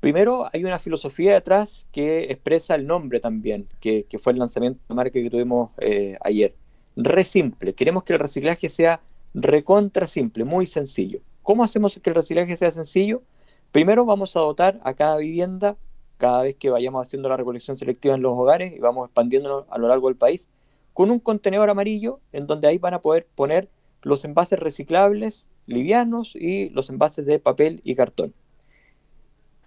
Primero, 0.00 0.48
hay 0.52 0.64
una 0.64 0.78
filosofía 0.78 1.34
detrás 1.34 1.86
que 1.90 2.24
expresa 2.24 2.74
el 2.74 2.86
nombre 2.86 3.18
también, 3.18 3.66
que, 3.80 4.06
fue 4.22 4.32
el 4.32 4.38
lanzamiento 4.38 4.80
de 4.88 4.94
marca 4.94 5.12
que 5.12 5.30
tuvimos 5.30 5.70
eh, 5.78 6.16
ayer. 6.22 6.54
Re 6.96 7.24
simple. 7.24 7.74
Queremos 7.74 8.04
que 8.04 8.12
el 8.12 8.18
reciclaje 8.18 8.68
sea 8.68 9.00
recontra 9.34 10.06
simple, 10.06 10.44
muy 10.44 10.66
sencillo. 10.66 11.20
¿Cómo 11.46 11.62
hacemos 11.62 12.00
que 12.02 12.10
el 12.10 12.16
reciclaje 12.16 12.56
sea 12.56 12.72
sencillo? 12.72 13.22
Primero 13.70 14.04
vamos 14.04 14.34
a 14.34 14.40
dotar 14.40 14.80
a 14.82 14.94
cada 14.94 15.16
vivienda 15.18 15.76
cada 16.16 16.42
vez 16.42 16.56
que 16.56 16.70
vayamos 16.70 17.06
haciendo 17.06 17.28
la 17.28 17.36
recolección 17.36 17.76
selectiva 17.76 18.16
en 18.16 18.22
los 18.22 18.32
hogares 18.32 18.74
y 18.74 18.80
vamos 18.80 19.06
expandiéndonos 19.06 19.64
a 19.70 19.78
lo 19.78 19.86
largo 19.86 20.08
del 20.08 20.16
país, 20.16 20.48
con 20.92 21.12
un 21.12 21.20
contenedor 21.20 21.70
amarillo 21.70 22.18
en 22.32 22.48
donde 22.48 22.66
ahí 22.66 22.78
van 22.78 22.94
a 22.94 23.00
poder 23.00 23.28
poner 23.36 23.68
los 24.02 24.24
envases 24.24 24.58
reciclables, 24.58 25.46
livianos 25.66 26.34
y 26.34 26.70
los 26.70 26.90
envases 26.90 27.24
de 27.26 27.38
papel 27.38 27.80
y 27.84 27.94
cartón. 27.94 28.34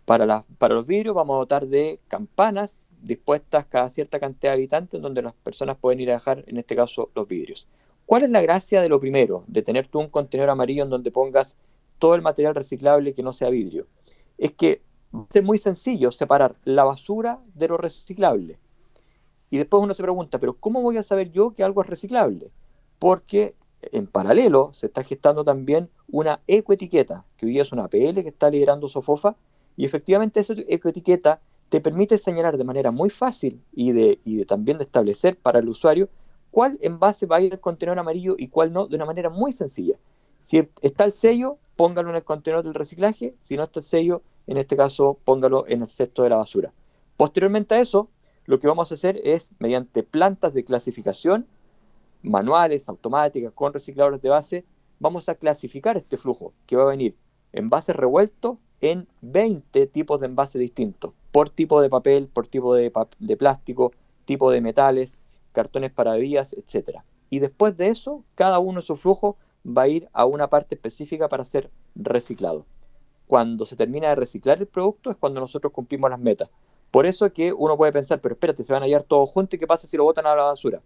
Para, 0.04 0.44
los 0.68 0.86
vidrios 0.86 1.16
vamos 1.16 1.36
a 1.36 1.40
dotar 1.40 1.68
de 1.68 2.02
campanas 2.10 2.84
dispuestas 3.02 3.68
cada 3.68 3.90
cierta 3.90 4.20
cantidad 4.20 4.52
de 4.52 4.58
habitantes 4.58 5.02
donde 5.02 5.22
las 5.22 5.34
personas 5.34 5.78
pueden 5.78 6.02
ir 6.02 6.12
a 6.12 6.16
dejar, 6.16 6.44
en 6.46 6.58
este 6.58 6.76
caso, 6.76 7.10
los 7.16 7.26
vidrios. 7.26 7.70
¿Cuál 8.06 8.24
es 8.24 8.32
la 8.32 8.42
gracia 8.42 8.82
de 8.82 8.90
lo 8.90 9.00
primero, 9.00 9.46
de 9.48 9.62
tener 9.62 9.88
tú 9.88 10.00
un 10.02 10.10
contenedor 10.10 10.50
amarillo 10.50 10.84
en 10.84 10.90
donde 10.90 11.12
pongas 11.12 11.56
todo 12.00 12.16
el 12.16 12.22
material 12.22 12.56
reciclable 12.56 13.14
que 13.14 13.24
no 13.24 13.34
sea 13.34 13.50
vidrio? 13.50 13.88
Es 14.38 14.54
que 14.54 14.82
va 15.14 15.22
a 15.22 15.34
ser 15.34 15.44
muy 15.44 15.58
sencillo 15.58 16.12
separar 16.12 16.56
la 16.64 16.84
basura 16.84 17.40
de 17.54 17.68
lo 17.68 17.78
reciclable. 17.78 18.58
Y 19.50 19.58
después 19.58 19.84
uno 19.84 19.94
se 19.94 20.04
pregunta, 20.04 20.40
pero 20.40 20.54
¿cómo 20.54 20.82
voy 20.82 20.98
a 20.98 21.04
saber 21.04 21.32
yo 21.32 21.54
que 21.54 21.64
algo 21.64 21.82
es 21.82 21.88
reciclable? 21.88 22.52
Porque 23.00 23.56
en 23.82 24.08
paralelo 24.08 24.72
se 24.74 24.88
está 24.88 25.04
gestando 25.04 25.44
también 25.44 25.90
una 26.08 26.42
ecoetiqueta, 26.48 27.26
que 27.38 27.46
hoy 27.46 27.54
día 27.54 27.64
es 27.64 27.72
una 27.72 27.86
APL 27.86 28.22
que 28.22 28.30
está 28.30 28.50
liderando 28.50 28.88
Sofofa, 28.88 29.36
y 29.78 29.86
efectivamente 29.86 30.40
esa 30.40 30.54
ecoetiqueta 30.68 31.42
te 31.70 31.82
permite 31.82 32.18
señalar 32.18 32.58
de 32.58 32.64
manera 32.64 32.92
muy 32.92 33.10
fácil 33.10 33.62
y 33.74 33.92
de 33.92 34.20
también 34.48 34.78
de 34.78 34.84
establecer 34.84 35.38
para 35.38 35.60
el 35.60 35.70
usuario 35.70 36.10
cuál 36.52 36.78
envase 36.82 37.26
va 37.26 37.38
a 37.38 37.42
ir 37.42 37.54
al 37.54 37.60
contenedor 37.60 38.00
amarillo 38.00 38.36
y 38.38 38.48
cuál 38.48 38.74
no, 38.74 38.88
de 38.88 38.96
una 38.96 39.06
manera 39.06 39.30
muy 39.30 39.54
sencilla. 39.54 39.98
Si 40.42 40.68
está 40.82 41.06
el 41.06 41.12
sello, 41.12 41.58
póngalo 41.80 42.10
en 42.10 42.18
el 42.18 42.26
contenedor 42.26 42.66
del 42.66 42.74
reciclaje, 42.74 43.36
si 43.42 43.56
no 43.56 43.64
está 43.64 43.80
el 43.80 43.86
sello, 43.86 44.22
en 44.48 44.58
este 44.58 44.76
caso 44.76 45.18
póngalo 45.24 45.64
en 45.66 45.84
el 45.84 45.88
cesto 45.88 46.24
de 46.24 46.30
la 46.30 46.36
basura. 46.36 46.74
Posteriormente 47.16 47.74
a 47.74 47.80
eso, 47.80 48.10
lo 48.44 48.60
que 48.60 48.68
vamos 48.68 48.92
a 48.92 48.96
hacer 48.96 49.22
es, 49.24 49.52
mediante 49.60 50.04
plantas 50.04 50.54
de 50.54 50.66
clasificación, 50.66 51.48
manuales, 52.22 52.90
automáticas, 52.90 53.54
con 53.54 53.72
recicladores 53.72 54.22
de 54.22 54.28
base, 54.28 54.66
vamos 55.00 55.30
a 55.30 55.36
clasificar 55.36 55.96
este 55.96 56.18
flujo, 56.18 56.52
que 56.66 56.76
va 56.76 56.84
a 56.84 56.88
venir 56.88 57.16
envases 57.54 57.96
revueltos 57.96 58.58
en 58.82 59.08
20 59.22 59.88
tipos 59.88 60.20
de 60.20 60.26
envases 60.26 60.60
distintos, 60.60 61.14
por 61.32 61.50
tipo 61.50 61.80
de 61.80 61.90
papel, 61.90 62.28
por 62.28 62.48
tipo 62.48 62.76
de, 62.76 62.92
de 63.20 63.38
plástico, 63.38 63.94
tipo 64.26 64.52
de 64.52 64.60
metales, 64.60 65.22
cartones 65.54 65.94
para 65.94 66.12
bebidas, 66.12 66.52
etc. 66.52 67.00
Y 67.30 67.40
después 67.40 67.78
de 67.78 67.88
eso, 67.88 68.26
cada 68.36 68.60
uno 68.60 68.82
de 68.82 68.86
su 68.86 68.98
flujo 68.98 69.38
va 69.66 69.84
a 69.84 69.88
ir 69.88 70.10
a 70.14 70.26
una 70.26 70.50
parte 70.50 70.76
específica 70.76 71.30
para 71.30 71.44
ser 71.46 71.70
reciclado 71.96 72.66
cuando 73.30 73.64
se 73.64 73.76
termina 73.76 74.10
de 74.10 74.16
reciclar 74.16 74.58
el 74.58 74.66
producto 74.66 75.12
es 75.12 75.18
cuando 75.18 75.40
nosotros 75.40 75.72
cumplimos 75.72 76.10
las 76.10 76.20
metas. 76.20 76.50
Por 76.90 77.06
eso 77.06 77.32
que 77.32 77.54
uno 77.54 77.78
puede 77.78 77.92
pensar, 77.92 78.20
pero 78.22 78.34
espérate, 78.34 78.64
se 78.64 78.74
van 78.74 78.82
a 78.82 78.86
hallar 78.86 79.04
todos 79.04 79.30
juntos 79.30 79.54
y 79.54 79.60
qué 79.60 79.68
pasa 79.68 79.86
si 79.86 79.98
lo 79.98 80.04
botan 80.04 80.26
a 80.26 80.36
la 80.36 80.46
basura. 80.46 80.82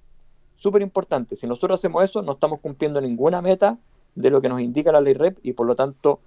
Súper 0.58 0.82
importante, 0.82 1.38
si 1.38 1.48
nosotros 1.48 1.80
hacemos 1.80 2.04
eso, 2.04 2.22
no 2.22 2.34
estamos 2.34 2.60
cumpliendo 2.60 3.00
ninguna 3.00 3.42
meta 3.42 3.78
de 4.16 4.30
lo 4.30 4.42
que 4.42 4.50
nos 4.50 4.60
indica 4.60 4.92
la 4.92 5.00
ley 5.00 5.14
REP 5.14 5.38
y 5.42 5.54
por 5.54 5.66
lo 5.66 5.78
tanto, 5.78 6.20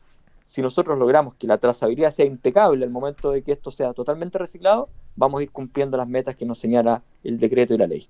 si 0.47 0.63
nosotros 0.63 0.99
logramos 0.99 1.35
que 1.35 1.47
la 1.47 1.59
trazabilidad 1.59 2.11
sea 2.13 2.25
impecable 2.25 2.87
al 2.87 2.91
momento 2.91 3.31
de 3.31 3.43
que 3.43 3.53
esto 3.53 3.71
sea 3.71 3.93
totalmente 3.93 4.39
reciclado, 4.39 4.89
vamos 5.17 5.41
a 5.41 5.43
ir 5.43 5.51
cumpliendo 5.51 5.99
las 5.99 6.09
metas 6.09 6.35
que 6.35 6.47
nos 6.47 6.59
señala 6.59 7.03
el 7.25 7.37
decreto 7.37 7.75
y 7.75 7.79
la 7.79 7.89
ley. 7.89 8.09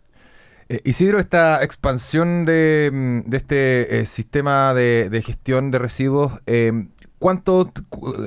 Eh, 0.69 0.81
Isidro, 0.85 1.21
esta 1.21 1.63
expansión 1.63 2.45
de, 2.45 2.91
mm, 2.93 3.35
este 3.35 4.01
eh, 4.01 4.07
sistema 4.07 4.75
de, 4.75 5.23
gestión 5.25 5.71
de 5.71 5.79
residuos, 5.79 6.33
eh, 6.47 6.89
¿Cuánto, 7.19 7.73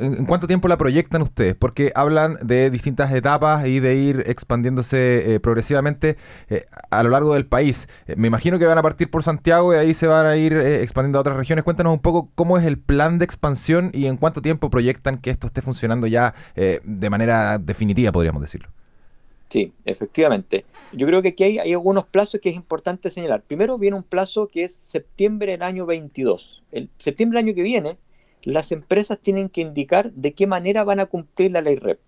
¿En 0.02 0.26
cuánto 0.26 0.48
tiempo 0.48 0.68
la 0.68 0.76
proyectan 0.76 1.22
ustedes? 1.22 1.54
Porque 1.54 1.92
hablan 1.94 2.40
de 2.42 2.72
distintas 2.72 3.12
etapas 3.14 3.68
y 3.68 3.80
de 3.80 3.96
ir 3.96 4.24
expandiéndose 4.26 5.36
eh, 5.36 5.40
progresivamente 5.40 6.18
a 6.90 7.04
lo 7.04 7.12
largo 7.12 7.36
del 7.36 7.46
país. 7.46 7.88
Me 8.18 8.28
imagino 8.28 8.58
que 8.58 8.66
van 8.66 8.80
a 8.80 8.82
partir 8.82 9.12
por 9.12 9.22
Santiago 9.22 9.76
y 9.76 9.78
ahí 9.78 9.94
se 9.94 10.08
van 10.08 10.26
a 10.26 10.36
ir 10.38 10.54
expandiendo 10.54 11.20
a 11.20 11.22
otras 11.22 11.38
regiones. 11.38 11.64
Cuéntanos 11.64 11.94
un 11.94 12.00
poco 12.00 12.32
cómo 12.34 12.58
es 12.58 12.66
el 12.66 12.80
plan 12.80 13.20
de 13.20 13.26
expansión 13.26 13.92
y 13.94 14.08
en 14.08 14.18
cuánto 14.18 14.42
tiempo 14.42 14.72
proyectan 14.72 15.20
que 15.20 15.30
esto 15.30 15.46
esté 15.48 15.62
funcionando 15.62 16.08
ya 16.08 16.34
de 16.56 17.10
manera 17.12 17.60
definitiva, 17.60 18.12
podríamos 18.12 18.42
decirlo. 18.42 18.70
Sí, 19.50 19.74
efectivamente. 19.86 20.66
Yo 20.94 21.08
creo 21.08 21.22
que 21.22 21.30
aquí 21.30 21.44
hay, 21.44 21.60
hay, 21.60 21.74
algunos 21.74 22.06
plazos 22.06 22.40
que 22.40 22.50
es 22.50 22.56
importante 22.56 23.10
señalar. 23.10 23.42
Primero 23.42 23.78
viene 23.80 23.98
un 23.98 24.04
plazo 24.04 24.48
que 24.48 24.64
es 24.64 24.80
septiembre 24.84 25.54
del 25.54 25.64
año 25.64 25.86
22. 25.86 26.64
El 26.72 26.90
septiembre 27.00 27.38
del 27.38 27.48
año 27.48 27.56
que 27.56 27.64
viene 27.64 27.98
las 28.44 28.72
empresas 28.72 29.20
tienen 29.20 29.50
que 29.50 29.62
indicar 29.62 30.12
de 30.14 30.34
qué 30.34 30.48
manera 30.48 30.84
van 30.84 31.00
a 31.00 31.08
cumplir 31.08 31.52
la 31.52 31.62
ley 31.62 31.76
REP. 31.76 32.00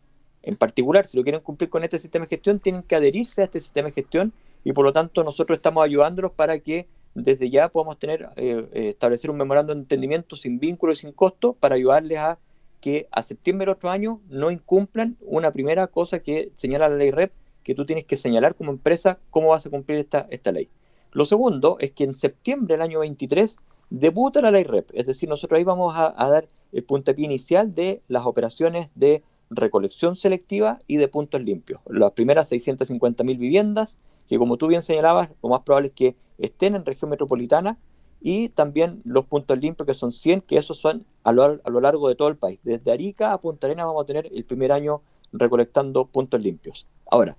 En 0.43 0.55
particular, 0.55 1.05
si 1.05 1.17
lo 1.17 1.23
quieren 1.23 1.41
cumplir 1.41 1.69
con 1.69 1.83
este 1.83 1.99
sistema 1.99 2.25
de 2.25 2.29
gestión, 2.29 2.59
tienen 2.59 2.83
que 2.83 2.95
adherirse 2.95 3.41
a 3.41 3.45
este 3.45 3.59
sistema 3.59 3.87
de 3.87 3.93
gestión 3.93 4.33
y 4.63 4.73
por 4.73 4.85
lo 4.85 4.93
tanto 4.93 5.23
nosotros 5.23 5.57
estamos 5.57 5.83
ayudándolos 5.83 6.31
para 6.31 6.59
que 6.59 6.87
desde 7.13 7.49
ya 7.49 7.69
podemos 7.69 7.99
tener, 7.99 8.29
eh, 8.37 8.65
eh, 8.73 8.89
establecer 8.89 9.29
un 9.29 9.37
memorando 9.37 9.73
de 9.73 9.81
entendimiento 9.81 10.35
sin 10.35 10.59
vínculo 10.59 10.93
y 10.93 10.95
sin 10.95 11.11
costo 11.11 11.53
para 11.53 11.75
ayudarles 11.75 12.17
a 12.17 12.39
que 12.81 13.07
a 13.11 13.21
septiembre 13.21 13.65
del 13.65 13.75
otro 13.75 13.89
año 13.89 14.19
no 14.27 14.51
incumplan 14.51 15.15
una 15.21 15.51
primera 15.51 15.87
cosa 15.87 16.19
que 16.19 16.51
señala 16.55 16.89
la 16.89 16.97
ley 16.97 17.11
REP, 17.11 17.31
que 17.63 17.75
tú 17.75 17.85
tienes 17.85 18.05
que 18.05 18.17
señalar 18.17 18.55
como 18.55 18.71
empresa 18.71 19.19
cómo 19.29 19.49
vas 19.49 19.65
a 19.65 19.69
cumplir 19.69 19.99
esta, 19.99 20.27
esta 20.31 20.51
ley. 20.51 20.67
Lo 21.11 21.25
segundo 21.25 21.77
es 21.79 21.91
que 21.91 22.03
en 22.03 22.13
septiembre 22.13 22.75
del 22.75 22.81
año 22.81 22.99
23 22.99 23.55
debuta 23.91 24.41
la 24.41 24.51
ley 24.51 24.63
REP, 24.63 24.89
es 24.93 25.05
decir, 25.05 25.29
nosotros 25.29 25.57
ahí 25.57 25.63
vamos 25.63 25.93
a, 25.95 26.13
dar 26.17 26.47
el 26.71 26.83
puntapié 26.83 27.25
inicial 27.25 27.75
de 27.75 28.01
las 28.07 28.25
operaciones 28.25 28.89
de 28.95 29.23
recolección 29.49 30.15
selectiva 30.15 30.79
y 30.87 30.97
de 30.97 31.09
puntos 31.09 31.41
limpios. 31.41 31.81
Las 31.87 32.11
primeras 32.13 32.49
650.000 32.51 33.37
viviendas, 33.37 33.99
que 34.27 34.37
como 34.37 34.55
tú 34.55 34.67
bien 34.67 34.81
señalabas, 34.81 35.29
lo 35.43 35.49
más 35.49 35.61
probable 35.61 35.89
es 35.89 35.93
que 35.93 36.15
estén 36.37 36.75
en 36.75 36.85
región 36.85 37.11
metropolitana, 37.11 37.77
y 38.21 38.49
también 38.49 39.01
los 39.03 39.25
puntos 39.25 39.59
limpios, 39.59 39.87
que 39.87 39.93
son 39.93 40.11
100, 40.11 40.41
que 40.41 40.57
esos 40.57 40.79
son 40.79 41.05
a 41.23 41.31
lo, 41.31 41.43
a 41.43 41.69
lo 41.69 41.81
largo 41.81 42.07
de 42.07 42.15
todo 42.15 42.27
el 42.27 42.37
país. 42.37 42.59
Desde 42.63 42.91
Arica 42.91 43.33
a 43.33 43.41
Punta 43.41 43.67
Arenas 43.67 43.87
vamos 43.87 44.03
a 44.03 44.05
tener 44.05 44.29
el 44.31 44.45
primer 44.45 44.71
año 44.71 45.01
recolectando 45.33 46.05
puntos 46.05 46.41
limpios. 46.43 46.85
Ahora, 47.09 47.35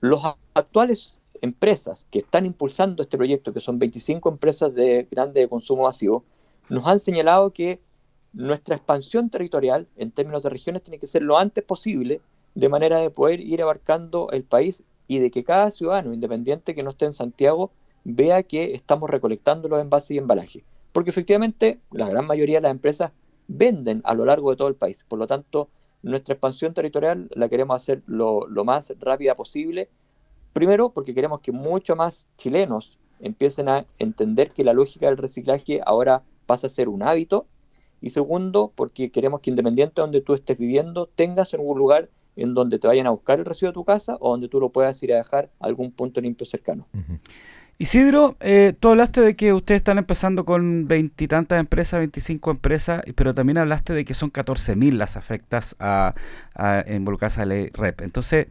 los 0.00 0.22
actuales 0.54 1.14
empresas 1.42 2.06
que 2.10 2.20
están 2.20 2.46
impulsando 2.46 3.02
este 3.02 3.16
proyecto, 3.16 3.52
que 3.52 3.60
son 3.60 3.78
25 3.78 4.28
empresas 4.28 4.74
de 4.74 5.08
grande 5.10 5.40
de 5.40 5.48
consumo 5.48 5.82
masivo, 5.84 6.24
nos 6.68 6.86
han 6.86 7.00
señalado 7.00 7.52
que 7.52 7.80
nuestra 8.32 8.76
expansión 8.76 9.28
territorial 9.28 9.88
en 9.96 10.12
términos 10.12 10.42
de 10.42 10.50
regiones 10.50 10.82
tiene 10.82 10.98
que 10.98 11.06
ser 11.08 11.22
lo 11.22 11.36
antes 11.36 11.64
posible, 11.64 12.20
de 12.54 12.68
manera 12.68 12.98
de 12.98 13.10
poder 13.10 13.40
ir 13.40 13.62
abarcando 13.62 14.30
el 14.30 14.44
país 14.44 14.82
y 15.08 15.18
de 15.18 15.30
que 15.30 15.42
cada 15.42 15.70
ciudadano, 15.70 16.14
independiente 16.14 16.74
que 16.74 16.82
no 16.82 16.90
esté 16.90 17.06
en 17.06 17.12
Santiago, 17.12 17.72
vea 18.04 18.42
que 18.42 18.72
estamos 18.72 19.10
recolectando 19.10 19.68
los 19.68 19.80
envases 19.80 20.12
y 20.12 20.18
embalajes. 20.18 20.62
Porque 20.92 21.10
efectivamente 21.10 21.78
la 21.90 22.08
gran 22.08 22.26
mayoría 22.26 22.58
de 22.58 22.62
las 22.62 22.72
empresas 22.72 23.12
venden 23.48 24.00
a 24.04 24.14
lo 24.14 24.24
largo 24.24 24.50
de 24.50 24.56
todo 24.56 24.68
el 24.68 24.74
país. 24.74 25.04
Por 25.08 25.18
lo 25.18 25.26
tanto, 25.26 25.68
nuestra 26.02 26.34
expansión 26.34 26.74
territorial 26.74 27.28
la 27.34 27.48
queremos 27.48 27.76
hacer 27.76 28.02
lo, 28.06 28.46
más 28.64 28.92
rápida 29.00 29.34
posible 29.34 29.88
Primero, 30.52 30.90
porque 30.90 31.14
queremos 31.14 31.40
que 31.40 31.52
muchos 31.52 31.96
más 31.96 32.26
chilenos 32.36 32.98
empiecen 33.20 33.68
a 33.68 33.86
entender 33.98 34.50
que 34.50 34.64
la 34.64 34.72
lógica 34.72 35.06
del 35.06 35.16
reciclaje 35.16 35.80
ahora 35.86 36.22
pasa 36.46 36.66
a 36.66 36.70
ser 36.70 36.88
un 36.88 37.02
hábito. 37.02 37.46
Y 38.00 38.10
segundo, 38.10 38.72
porque 38.74 39.10
queremos 39.10 39.40
que 39.40 39.50
independiente 39.50 39.94
de 39.96 40.02
donde 40.02 40.20
tú 40.22 40.34
estés 40.34 40.58
viviendo, 40.58 41.06
tengas 41.06 41.54
algún 41.54 41.78
lugar 41.78 42.08
en 42.34 42.54
donde 42.54 42.78
te 42.78 42.88
vayan 42.88 43.06
a 43.06 43.10
buscar 43.10 43.38
el 43.38 43.44
residuo 43.44 43.70
de 43.70 43.74
tu 43.74 43.84
casa 43.84 44.16
o 44.20 44.30
donde 44.30 44.48
tú 44.48 44.58
lo 44.58 44.70
puedas 44.70 45.00
ir 45.02 45.12
a 45.12 45.18
dejar 45.18 45.50
a 45.60 45.66
algún 45.66 45.92
punto 45.92 46.20
limpio 46.20 46.46
cercano. 46.46 46.86
Isidro, 47.80 48.36
eh, 48.40 48.74
tú 48.78 48.90
hablaste 48.90 49.22
de 49.22 49.34
que 49.34 49.54
ustedes 49.54 49.78
están 49.78 49.96
empezando 49.96 50.44
con 50.44 50.86
veintitantas 50.86 51.58
empresas, 51.58 52.00
25 52.00 52.50
empresas, 52.50 53.00
pero 53.14 53.32
también 53.32 53.56
hablaste 53.56 53.94
de 53.94 54.04
que 54.04 54.12
son 54.12 54.30
14.000 54.30 54.98
las 54.98 55.16
afectas 55.16 55.76
a, 55.80 56.14
involucrarse 56.86 57.40
a 57.40 57.46
la 57.46 57.54
ley 57.54 57.70
REP. 57.72 58.02
Entonces, 58.02 58.48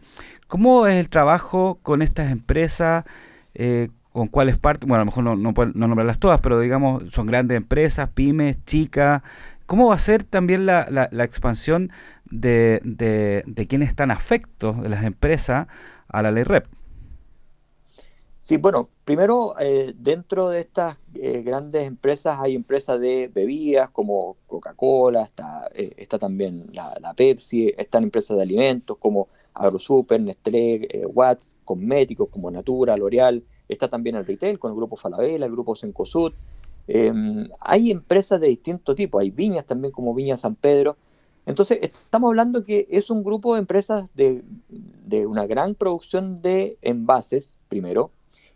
¿cómo 0.48 0.88
es 0.88 0.96
el 0.96 1.10
trabajo 1.10 1.78
con 1.84 2.02
estas 2.02 2.32
empresas? 2.32 3.06
Eh, 3.54 3.90
¿Con 4.14 4.30
cuáles 4.30 4.58
partes? 4.58 4.88
Bueno, 4.88 5.04
a 5.04 5.06
lo 5.06 5.12
mejor 5.12 5.24
no, 5.24 5.36
no, 5.36 5.54
no 5.54 5.88
nombrarlas 5.88 6.18
todas, 6.18 6.42
pero 6.42 6.60
digamos, 6.60 7.04
son 7.14 7.28
grandes 7.28 7.56
empresas, 7.56 8.10
pymes, 8.10 8.58
chicas. 8.66 9.22
¿Cómo 9.68 9.90
va 9.90 9.94
a 9.94 10.00
ser 10.00 10.24
también 10.24 10.66
la 10.66 11.08
expansión 11.24 11.92
de, 12.32 12.82
de, 12.84 13.44
de 13.46 13.68
quienes 13.68 13.90
están 13.90 14.10
afectos 14.10 14.82
de 14.82 14.90
las 14.90 15.04
empresas 15.04 15.68
a 16.08 16.24
la 16.24 16.32
ley 16.32 16.46
REP? 16.46 16.66
Sí, 18.40 18.58
bueno, 18.58 18.90
primero, 19.10 19.56
eh, 19.60 19.96
dentro 19.98 20.50
de 20.50 20.60
estas 20.60 21.00
eh, 21.16 21.42
grandes 21.42 21.88
empresas 21.88 22.38
hay 22.40 22.54
empresas 22.54 23.00
de 23.00 23.28
bebidas 23.28 23.90
como 23.90 24.38
Coca-Cola, 24.46 25.24
está, 25.24 25.68
eh, 25.74 26.06
también 26.20 26.68
la, 26.74 27.16
Pepsi, 27.16 27.74
están 27.76 28.04
empresas 28.04 28.38
de 28.38 28.44
alimentos 28.44 28.98
como 28.98 29.28
AgroSuper, 29.56 30.22
Nestlé, 30.22 31.08
Watts, 31.08 31.56
cosméticos 31.66 32.30
como 32.30 32.52
Natura, 32.52 32.96
L'Oreal, 32.98 33.42
está 33.68 33.88
también 33.88 34.16
el 34.16 34.28
retail 34.28 34.60
con 34.60 34.70
el 34.70 34.78
grupo 34.78 34.96
Falabella, 34.96 35.44
el 35.44 35.52
grupo 35.52 35.76
Sencosud. 35.76 36.32
Em, 36.88 37.50
hay 37.62 37.90
empresas 37.90 38.40
de 38.40 38.50
distinto 38.50 38.94
tipo, 38.94 39.18
hay 39.18 39.32
viñas 39.32 39.66
también 39.66 39.92
como 39.92 40.14
Viña 40.14 40.38
San 40.38 40.54
Pedro. 40.54 40.98
Entonces, 41.48 41.80
estamos 41.82 42.28
hablando 42.30 42.64
que 42.64 42.88
es 42.92 43.10
un 43.10 43.24
grupo 43.24 43.56
de 43.56 43.62
empresas 43.62 44.08
de 44.14 45.26
una 45.26 45.48
gran 45.48 45.74
producción 45.74 46.44
de 46.44 46.78
envases, 46.84 47.58
primero, 47.70 48.12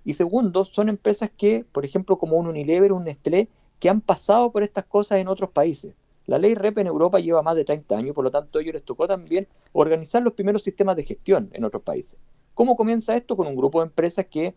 y 0.06 0.16
segundo, 0.16 0.66
son 0.66 0.90
empresas 0.90 1.30
que, 1.36 1.66
por 1.72 1.86
ejemplo, 1.86 2.18
como 2.18 2.38
un 2.38 2.48
Unilever, 2.48 2.92
un 2.92 3.06
Nestlé, 3.06 3.48
que 3.80 3.90
han 3.90 4.02
pasado 4.02 4.52
por 4.52 4.64
estas 4.64 4.86
cosas 4.86 5.20
en 5.20 5.28
otros 5.28 5.50
países. 5.50 5.94
La 6.26 6.38
ley 6.38 6.56
REP 6.56 6.78
en 6.78 6.88
Europa 6.88 7.20
lleva 7.20 7.42
más 7.42 7.56
de 7.56 7.66
30 7.66 7.98
años, 7.98 8.16
por 8.16 8.24
lo 8.24 8.32
tanto 8.32 8.58
a 8.58 8.62
ellos 8.62 8.74
les 8.74 8.84
tocó 8.84 9.08
también 9.08 9.48
organizar 9.74 10.22
los 10.22 10.34
primeros 10.34 10.64
sistemas 10.64 10.96
de 10.96 11.04
gestión 11.04 11.50
en 11.54 11.66
otros 11.66 11.84
países. 11.84 12.18
¿Cómo 12.54 12.76
comienza 12.76 13.16
esto? 13.16 13.36
Con 13.36 13.48
un 13.48 13.56
grupo 13.56 13.80
de 13.80 13.88
empresas 13.88 14.28
que 14.28 14.56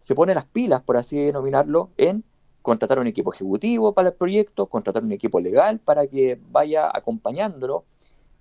se 0.00 0.14
pone 0.14 0.34
las 0.34 0.46
pilas, 0.46 0.82
por 0.82 0.96
así 0.96 1.16
denominarlo, 1.16 1.90
en 1.96 2.24
contratar 2.62 2.98
un 2.98 3.06
equipo 3.06 3.32
ejecutivo 3.32 3.92
para 3.92 4.08
el 4.08 4.14
proyecto, 4.14 4.66
contratar 4.66 5.04
un 5.04 5.12
equipo 5.12 5.38
legal 5.38 5.78
para 5.78 6.06
que 6.06 6.40
vaya 6.50 6.90
acompañándolo, 6.92 7.84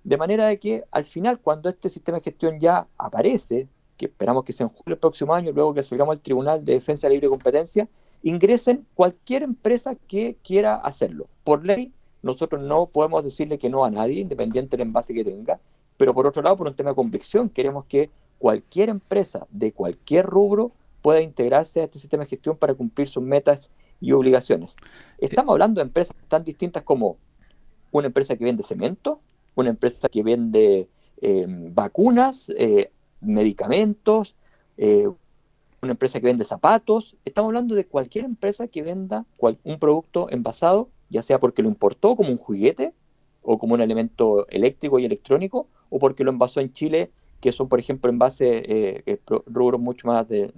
de 0.03 0.17
manera 0.17 0.47
de 0.47 0.57
que 0.57 0.83
al 0.91 1.05
final, 1.05 1.39
cuando 1.39 1.69
este 1.69 1.89
sistema 1.89 2.17
de 2.17 2.23
gestión 2.23 2.59
ya 2.59 2.87
aparece, 2.97 3.67
que 3.97 4.05
esperamos 4.05 4.43
que 4.43 4.53
sea 4.53 4.65
en 4.65 4.69
julio 4.69 4.95
del 4.95 4.99
próximo 4.99 5.33
año, 5.33 5.51
luego 5.51 5.73
que 5.73 5.83
salgamos 5.83 6.13
al 6.13 6.21
Tribunal 6.21 6.63
de 6.65 6.73
Defensa 6.73 7.07
de 7.07 7.13
Libre 7.13 7.29
Competencia, 7.29 7.87
ingresen 8.23 8.85
cualquier 8.95 9.43
empresa 9.43 9.95
que 10.07 10.37
quiera 10.43 10.75
hacerlo. 10.75 11.27
Por 11.43 11.65
ley, 11.65 11.91
nosotros 12.21 12.61
no 12.61 12.87
podemos 12.87 13.23
decirle 13.23 13.57
que 13.57 13.69
no 13.69 13.83
a 13.83 13.91
nadie, 13.91 14.21
independiente 14.21 14.77
del 14.77 14.87
envase 14.87 15.13
que 15.13 15.23
tenga, 15.23 15.59
pero 15.97 16.13
por 16.13 16.25
otro 16.25 16.41
lado, 16.41 16.57
por 16.57 16.67
un 16.67 16.75
tema 16.75 16.91
de 16.91 16.95
convicción, 16.95 17.49
queremos 17.49 17.85
que 17.85 18.09
cualquier 18.39 18.89
empresa 18.89 19.47
de 19.51 19.71
cualquier 19.71 20.25
rubro 20.25 20.71
pueda 21.01 21.21
integrarse 21.21 21.81
a 21.81 21.83
este 21.83 21.99
sistema 21.99 22.23
de 22.23 22.29
gestión 22.29 22.57
para 22.57 22.73
cumplir 22.73 23.07
sus 23.07 23.21
metas 23.21 23.69
y 23.99 24.13
obligaciones. 24.13 24.75
Estamos 25.17 25.53
hablando 25.53 25.79
de 25.79 25.87
empresas 25.87 26.15
tan 26.27 26.43
distintas 26.43 26.83
como 26.83 27.17
una 27.91 28.07
empresa 28.07 28.35
que 28.35 28.43
vende 28.43 28.63
cemento, 28.63 29.19
una 29.55 29.69
empresa 29.69 30.09
que 30.09 30.23
vende 30.23 30.89
eh, 31.21 31.45
vacunas, 31.47 32.51
eh, 32.57 32.91
medicamentos, 33.23 34.35
eh, 34.77 35.07
una 35.81 35.91
empresa 35.91 36.19
que 36.19 36.25
vende 36.25 36.45
zapatos. 36.45 37.15
Estamos 37.25 37.49
hablando 37.49 37.75
de 37.75 37.85
cualquier 37.85 38.25
empresa 38.25 38.67
que 38.67 38.81
venda 38.81 39.25
un 39.63 39.79
producto 39.79 40.29
envasado, 40.29 40.89
ya 41.09 41.21
sea 41.21 41.39
porque 41.39 41.61
lo 41.61 41.69
importó 41.69 42.15
como 42.15 42.29
un 42.29 42.37
juguete 42.37 42.93
o 43.41 43.57
como 43.57 43.73
un 43.73 43.81
elemento 43.81 44.47
eléctrico 44.49 44.99
y 44.99 45.05
electrónico, 45.05 45.67
o 45.89 45.99
porque 45.99 46.23
lo 46.23 46.31
envasó 46.31 46.61
en 46.61 46.71
Chile, 46.71 47.11
que 47.41 47.51
son, 47.51 47.67
por 47.67 47.79
ejemplo, 47.79 48.09
envases, 48.09 48.63
eh, 48.65 49.03
eh 49.05 49.19
rubros 49.47 49.81
mucho 49.81 50.07
más 50.07 50.27
de, 50.29 50.51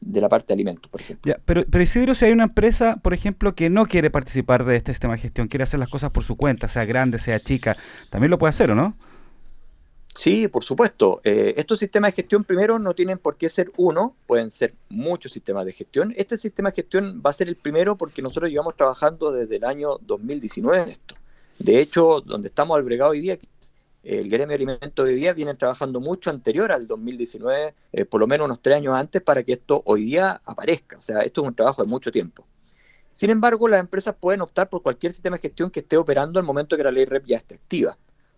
la 0.00 0.28
parte 0.30 0.48
de 0.48 0.54
alimentos, 0.54 0.90
por 0.90 1.02
ejemplo. 1.02 1.34
pero, 1.44 1.64
pero 1.70 1.84
Isidro, 1.84 2.14
si 2.14 2.24
hay 2.24 2.32
una 2.32 2.44
empresa, 2.44 2.96
por 2.96 3.12
ejemplo, 3.12 3.54
que 3.54 3.68
no 3.68 3.84
quiere 3.84 4.08
participar 4.08 4.64
de 4.64 4.76
este 4.76 4.92
sistema 4.92 5.14
de 5.14 5.20
gestión, 5.20 5.48
quiere 5.48 5.64
hacer 5.64 5.78
las 5.78 5.90
cosas 5.90 6.10
por 6.10 6.24
su 6.24 6.36
cuenta, 6.36 6.66
sea 6.66 6.86
grande, 6.86 7.18
sea 7.18 7.38
chica, 7.40 7.76
también 8.08 8.30
lo 8.30 8.38
puede 8.38 8.50
hacer, 8.50 8.70
¿o 8.70 8.74
no? 8.74 8.96
Sí, 10.20 10.48
por 10.48 10.64
supuesto. 10.64 11.22
Eh, 11.24 11.54
estos 11.56 11.78
sistemas 11.78 12.10
de 12.12 12.16
gestión 12.16 12.44
primero 12.44 12.78
no 12.78 12.92
tienen 12.92 13.16
por 13.16 13.38
qué 13.38 13.48
ser 13.48 13.72
uno, 13.78 14.14
pueden 14.26 14.50
ser 14.50 14.74
muchos 14.90 15.32
sistemas 15.32 15.64
de 15.64 15.72
gestión. 15.72 16.12
Este 16.14 16.36
sistema 16.36 16.68
de 16.68 16.76
gestión 16.76 17.22
va 17.24 17.30
a 17.30 17.32
ser 17.32 17.48
el 17.48 17.56
primero 17.56 17.96
porque 17.96 18.20
nosotros 18.20 18.50
llevamos 18.50 18.76
trabajando 18.76 19.32
desde 19.32 19.56
el 19.56 19.64
año 19.64 19.96
2019 20.02 20.82
en 20.82 20.88
esto. 20.90 21.14
De 21.58 21.80
hecho, 21.80 22.20
donde 22.20 22.48
estamos 22.48 22.76
albergados 22.76 23.12
hoy 23.12 23.20
día, 23.20 23.38
el 24.02 24.28
gremio 24.28 24.48
de 24.48 24.54
alimentos 24.56 25.06
de 25.06 25.14
día 25.14 25.32
viene 25.32 25.54
trabajando 25.54 26.02
mucho 26.02 26.28
anterior 26.28 26.70
al 26.70 26.86
2019, 26.86 27.74
eh, 27.90 28.04
por 28.04 28.20
lo 28.20 28.26
menos 28.26 28.44
unos 28.44 28.60
tres 28.60 28.76
años 28.76 28.94
antes, 28.94 29.22
para 29.22 29.42
que 29.42 29.54
esto 29.54 29.80
hoy 29.86 30.04
día 30.04 30.42
aparezca. 30.44 30.98
O 30.98 31.00
sea, 31.00 31.20
esto 31.22 31.40
es 31.40 31.48
un 31.48 31.54
trabajo 31.54 31.80
de 31.80 31.88
mucho 31.88 32.12
tiempo. 32.12 32.46
Sin 33.14 33.30
embargo, 33.30 33.68
las 33.68 33.80
empresas 33.80 34.14
pueden 34.20 34.42
optar 34.42 34.68
por 34.68 34.82
cualquier 34.82 35.14
sistema 35.14 35.36
de 35.36 35.40
gestión 35.40 35.70
que 35.70 35.80
esté 35.80 35.96
operando 35.96 36.38
al 36.38 36.44
momento 36.44 36.76
que 36.76 36.84
la 36.84 36.90
ley 36.90 37.06
REP 37.06 37.24
ya 37.24 37.38
esté 37.38 37.54
activa. 37.54 37.96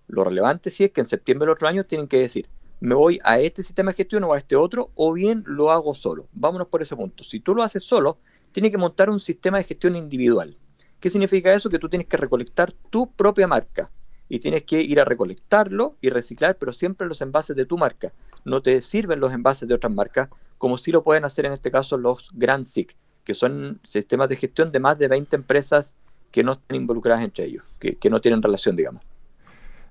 Lo 0.09 0.25
relevante 0.25 0.71
sí 0.71 0.85
es 0.85 0.90
que 0.90 1.00
en 1.00 1.06
septiembre 1.06 1.47
del 1.47 1.54
otro 1.54 1.68
año 1.68 1.85
tienen 1.85 2.09
que 2.09 2.21
decir, 2.21 2.49
me 2.80 2.94
voy 2.94 3.21
a 3.23 3.38
este 3.38 3.62
sistema 3.62 3.92
de 3.92 3.97
gestión 3.97 4.25
o 4.25 4.32
a 4.32 4.38
este 4.38 4.56
otro, 4.56 4.90
o 4.97 5.12
bien 5.12 5.44
lo 5.47 5.71
hago 5.71 5.94
solo. 5.94 6.26
Vámonos 6.32 6.66
por 6.66 6.82
ese 6.82 6.97
punto. 6.97 7.23
Si 7.23 7.38
tú 7.38 7.54
lo 7.54 7.62
haces 7.62 7.85
solo, 7.85 8.18
tienes 8.50 8.73
que 8.73 8.78
montar 8.78 9.09
un 9.09 9.21
sistema 9.21 9.59
de 9.59 9.64
gestión 9.64 9.97
individual. 9.97 10.56
¿Qué 10.99 11.09
significa 11.09 11.54
eso? 11.54 11.71
Que 11.71 11.78
tú 11.78 11.88
tienes 11.88 12.09
que 12.09 12.16
recolectar 12.16 12.73
tu 12.90 13.11
propia 13.12 13.47
marca 13.47 13.90
y 14.28 14.40
tienes 14.40 14.64
que 14.64 14.82
ir 14.82 14.99
a 14.99 15.04
recolectarlo 15.04 15.97
y 16.00 16.11
reciclar, 16.11 16.56
pero 16.59 16.73
siempre 16.73 17.06
los 17.06 17.21
envases 17.21 17.54
de 17.54 17.66
tu 17.66 17.78
marca. 17.78 18.12
No 18.44 18.62
te 18.62 18.82
sirven 18.82 19.21
los 19.21 19.32
envases 19.32 19.68
de 19.68 19.75
otras 19.75 19.92
marcas, 19.92 20.28
como 20.59 20.76
sí 20.76 20.90
lo 20.90 21.04
pueden 21.04 21.25
hacer 21.25 21.47
en 21.47 21.52
este 21.52 21.71
caso 21.71 21.97
los 21.97 22.30
Grand 22.35 22.66
SIC, 22.66 22.97
que 23.25 23.35
son 23.35 23.80
sistemas 23.85 24.28
de 24.28 24.37
gestión 24.37 24.73
de 24.73 24.80
más 24.80 24.99
de 24.99 25.09
20 25.09 25.37
empresas 25.37 25.94
que 26.32 26.42
no 26.42 26.52
están 26.52 26.76
involucradas 26.76 27.23
entre 27.23 27.44
ellos, 27.44 27.62
que 27.78 28.11
no 28.11 28.21
tienen 28.21 28.42
relación, 28.42 28.75
digamos. 28.75 29.02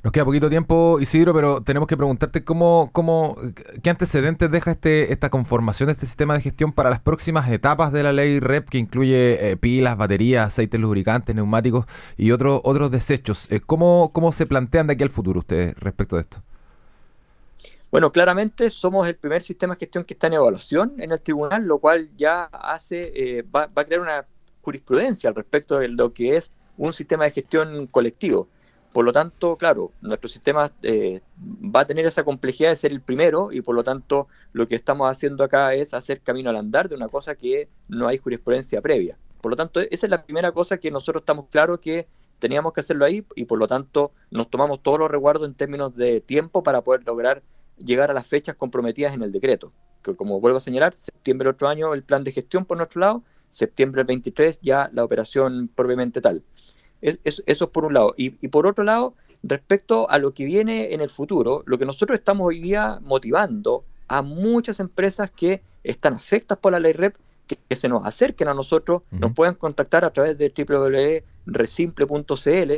Nos 0.04 0.12
queda 0.12 0.26
poquito 0.26 0.50
tiempo, 0.50 1.00
Isidro, 1.00 1.32
pero 1.32 1.62
tenemos 1.62 1.88
que 1.88 1.96
preguntarte 1.96 2.44
cómo, 2.44 2.90
cómo, 2.92 3.38
qué 3.84 3.92
antecedentes 3.92 4.50
deja 4.50 4.72
este, 4.72 5.14
esta 5.14 5.30
conformación 5.30 5.88
de 5.88 5.94
este 5.94 6.08
sistema 6.08 6.34
de 6.34 6.42
gestión 6.42 6.74
para 6.74 6.90
las 6.90 7.02
próximas 7.02 7.48
etapas 7.52 7.92
de 7.92 8.02
la 8.02 8.12
ley 8.12 8.40
REP, 8.40 8.68
que 8.68 8.80
incluye 8.80 9.52
eh, 9.52 9.58
pilas, 9.58 9.96
baterías, 9.98 10.48
aceites 10.48 10.80
lubricantes, 10.80 11.36
neumáticos 11.36 11.86
y 12.18 12.32
otros 12.32 12.62
otros 12.64 12.90
desechos. 12.90 13.46
Eh, 13.52 13.60
¿cómo, 13.64 14.10
¿Cómo 14.12 14.32
se 14.32 14.48
plantean 14.48 14.88
de 14.88 14.94
aquí 14.94 15.04
al 15.04 15.12
futuro 15.12 15.42
ustedes 15.42 15.78
respecto 15.78 16.16
de 16.16 16.24
esto? 16.24 16.42
Bueno, 17.92 18.12
claramente 18.12 18.72
somos 18.72 19.08
el 19.08 19.16
primer 19.16 19.44
sistema 19.44 19.76
de 19.76 19.82
gestión 19.82 20.04
que 20.04 20.16
está 20.16 20.26
en 20.28 20.34
evaluación 20.34 20.94
en 20.98 21.12
el 21.12 21.22
tribunal, 21.22 21.66
lo 21.68 21.78
cual 21.78 22.10
ya 22.18 22.46
hace, 22.46 23.12
eh, 23.14 23.44
va, 23.44 23.68
va 23.68 23.84
a 23.84 23.86
crear 23.86 24.02
una 24.02 24.26
jurisprudencia 24.64 25.30
al 25.30 25.36
respecto 25.36 25.78
de 25.78 25.90
lo 25.90 26.12
que 26.12 26.38
es 26.38 26.50
un 26.78 26.92
sistema 26.92 27.26
de 27.26 27.32
gestión 27.32 27.86
colectivo. 27.86 28.48
Por 28.94 29.06
lo 29.06 29.14
tanto, 29.14 29.56
claro, 29.56 29.92
nuestro 30.02 30.28
sistema 30.28 30.72
eh, 30.84 31.22
va 31.40 31.82
a 31.82 31.88
tener 31.88 32.06
esa 32.06 32.24
complejidad 32.24 32.72
de 32.72 32.76
ser 32.76 32.92
el 32.92 33.02
primero 33.02 33.52
y 33.52 33.62
por 33.62 33.74
lo 33.74 33.84
tanto 33.84 34.28
lo 34.52 34.68
que 34.68 34.76
estamos 34.76 35.10
haciendo 35.10 35.46
acá 35.46 35.74
es 35.74 35.94
hacer 35.94 36.20
camino 36.20 36.50
al 36.50 36.58
andar 36.58 36.90
de 36.90 36.96
una 36.96 37.08
cosa 37.08 37.36
que 37.36 37.70
no 37.88 38.08
hay 38.08 38.18
jurisprudencia 38.18 38.82
previa. 38.82 39.18
Por 39.40 39.52
lo 39.52 39.56
tanto, 39.56 39.80
esa 39.80 40.06
es 40.06 40.10
la 40.10 40.24
primera 40.24 40.52
cosa 40.52 40.78
que 40.78 40.92
nosotros 40.92 41.22
estamos 41.22 41.46
claros 41.50 41.80
que 41.80 42.08
teníamos 42.40 42.74
que 42.74 42.82
hacerlo 42.82 43.06
ahí 43.06 43.26
y 43.36 43.46
por 43.46 43.60
lo 43.60 43.68
tanto 43.68 44.12
nos 44.30 44.50
tomamos 44.50 44.84
todos 44.84 45.00
los 45.00 45.10
reguardos 45.10 45.48
en 45.48 45.54
términos 45.54 45.96
de 45.96 46.20
tiempo 46.20 46.62
para 46.62 46.82
poder 46.82 47.04
lograr 47.06 47.44
llegar 47.78 48.12
a 48.12 48.14
las 48.14 48.28
fechas 48.28 48.56
comprometidas 48.56 49.16
en 49.16 49.24
el 49.24 49.32
decreto. 49.32 49.72
Que 50.04 50.16
como 50.16 50.42
vuelvo 50.42 50.58
a 50.58 50.62
señalar, 50.62 50.94
septiembre 50.94 51.46
del 51.46 51.56
otro 51.56 51.70
año 51.70 51.94
el 51.94 52.04
plan 52.04 52.26
de 52.26 52.34
gestión 52.34 52.66
por 52.66 52.78
nuestro 52.78 53.00
lado, 53.00 53.24
septiembre 53.50 54.00
del 54.00 54.08
23 54.08 54.60
ya 54.62 54.90
la 54.92 55.04
operación 55.06 55.70
propiamente 55.74 56.20
tal 56.20 56.44
eso 57.02 57.44
es 57.46 57.58
por 57.68 57.86
un 57.86 57.94
lado. 57.94 58.14
Y, 58.18 58.30
por 58.50 58.68
otro 58.68 58.84
lado, 58.84 59.14
respecto 59.44 60.10
a 60.10 60.20
lo 60.20 60.34
que 60.34 60.44
viene 60.46 60.94
en 60.94 61.02
el 61.02 61.10
futuro, 61.10 61.64
lo 61.66 61.78
que 61.78 61.86
nosotros 61.86 62.20
estamos 62.20 62.48
hoy 62.48 62.60
día 62.60 63.00
motivando 63.02 63.86
a 64.08 64.22
muchas 64.22 64.80
empresas 64.80 65.32
que 65.32 65.62
están 65.84 66.14
afectadas 66.14 66.62
por 66.62 66.72
la 66.74 66.80
ley 66.80 66.94
REP, 66.94 67.16
que, 67.48 67.58
se 67.76 67.90
nos 67.90 68.06
acerquen 68.06 68.48
a 68.48 68.54
nosotros, 68.54 69.02
nos 69.10 69.34
puedan 69.34 69.56
contactar 69.56 70.06
a 70.06 70.12
través 70.12 70.38
de 70.38 70.54
www.resimple.cl, 70.56 72.72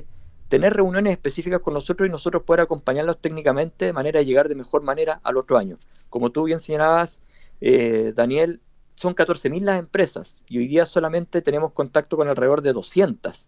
tener 0.48 0.74
reuniones 0.74 1.12
específicas 1.12 1.60
con 1.62 1.74
nosotros 1.74 2.08
y 2.08 2.12
nosotros 2.12 2.44
poder 2.44 2.62
acompañarlos 2.62 3.18
técnicamente 3.20 3.86
de 3.86 3.94
manera 3.94 4.20
de 4.20 4.26
llegar 4.26 4.48
de 4.48 4.56
mejor 4.56 4.84
manera 4.84 5.20
al 5.24 5.36
otro 5.38 5.58
año. 5.58 5.78
Como 6.10 6.32
tú 6.32 6.46
bien 6.46 6.60
señalabas, 6.60 7.20
eh, 7.62 8.14
Daniel, 8.16 8.62
son 8.96 9.16
14.000 9.16 9.64
las 9.64 9.80
empresas 9.80 10.44
y 10.48 10.60
hoy 10.60 10.68
día 10.68 10.86
solamente 10.86 11.42
tenemos 11.42 11.72
contacto 11.74 12.16
con 12.16 12.28
alrededor 12.28 12.62
de 12.62 12.74
200 12.74 13.48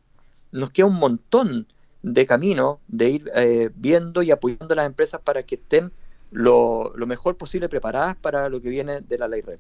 nos 0.56 0.72
queda 0.72 0.88
un 0.88 0.96
montón 0.96 1.68
de 2.02 2.26
camino 2.26 2.80
de 2.88 3.10
ir 3.10 3.32
eh, 3.36 3.70
viendo 3.76 4.22
y 4.22 4.32
apoyando 4.32 4.74
a 4.74 4.76
las 4.76 4.86
empresas 4.86 5.22
para 5.22 5.44
que 5.44 5.56
estén 5.56 5.92
lo, 6.32 6.94
mejor 7.08 7.38
posible 7.38 7.70
preparadas 7.70 8.16
para 8.18 8.50
lo 8.50 8.62
que 8.62 8.70
viene 8.70 9.02
de 9.02 9.18
la 9.18 9.28
ley 9.28 9.42
REP. 9.42 9.60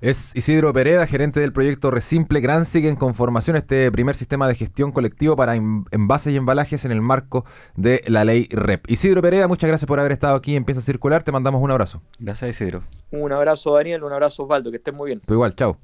Es 0.00 0.34
Isidro 0.36 0.72
Pereda, 0.72 1.06
gerente 1.06 1.40
del 1.40 1.52
proyecto 1.52 1.90
Resimple 1.90 2.42
sigue 2.64 2.88
en 2.88 2.96
conformación 2.96 3.56
este 3.56 3.90
primer 3.90 4.14
sistema 4.14 4.46
de 4.46 4.54
gestión 4.54 4.92
colectivo 4.92 5.36
para 5.36 5.54
envases 5.54 6.32
y 6.32 6.36
embalajes 6.36 6.84
en 6.84 6.92
el 6.92 7.00
marco 7.00 7.44
de 7.76 8.02
la 8.06 8.24
ley 8.24 8.48
REP. 8.50 8.90
Isidro 8.90 9.22
Pereda, 9.22 9.48
muchas 9.48 9.68
gracias 9.68 9.86
por 9.86 9.98
haber 9.98 10.12
estado 10.12 10.36
aquí 10.36 10.54
en 10.54 10.64
Pieza 10.64 10.82
Circular. 10.82 11.22
Te 11.22 11.32
mandamos 11.32 11.62
un 11.62 11.70
abrazo. 11.70 12.02
Gracias, 12.18 12.50
Isidro. 12.50 12.82
Un 13.10 13.32
abrazo, 13.32 13.74
Daniel. 13.74 14.04
Un 14.04 14.12
abrazo, 14.12 14.42
Osvaldo. 14.42 14.70
Que 14.70 14.76
estés 14.76 14.94
muy 14.94 15.06
bien. 15.08 15.22
Tú 15.24 15.34
igual, 15.34 15.54
chao. 15.54 15.78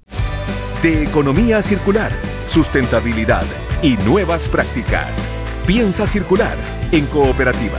De 0.83 1.05
economía 1.05 1.63
circular, 1.63 2.11
sustentabilidad 2.45 3.45
y 3.85 3.97
nuevas 3.99 4.49
prácticas. 4.49 5.29
Piensa 5.65 6.09
circular 6.09 6.57
en 6.91 7.07
cooperativa. 7.07 7.79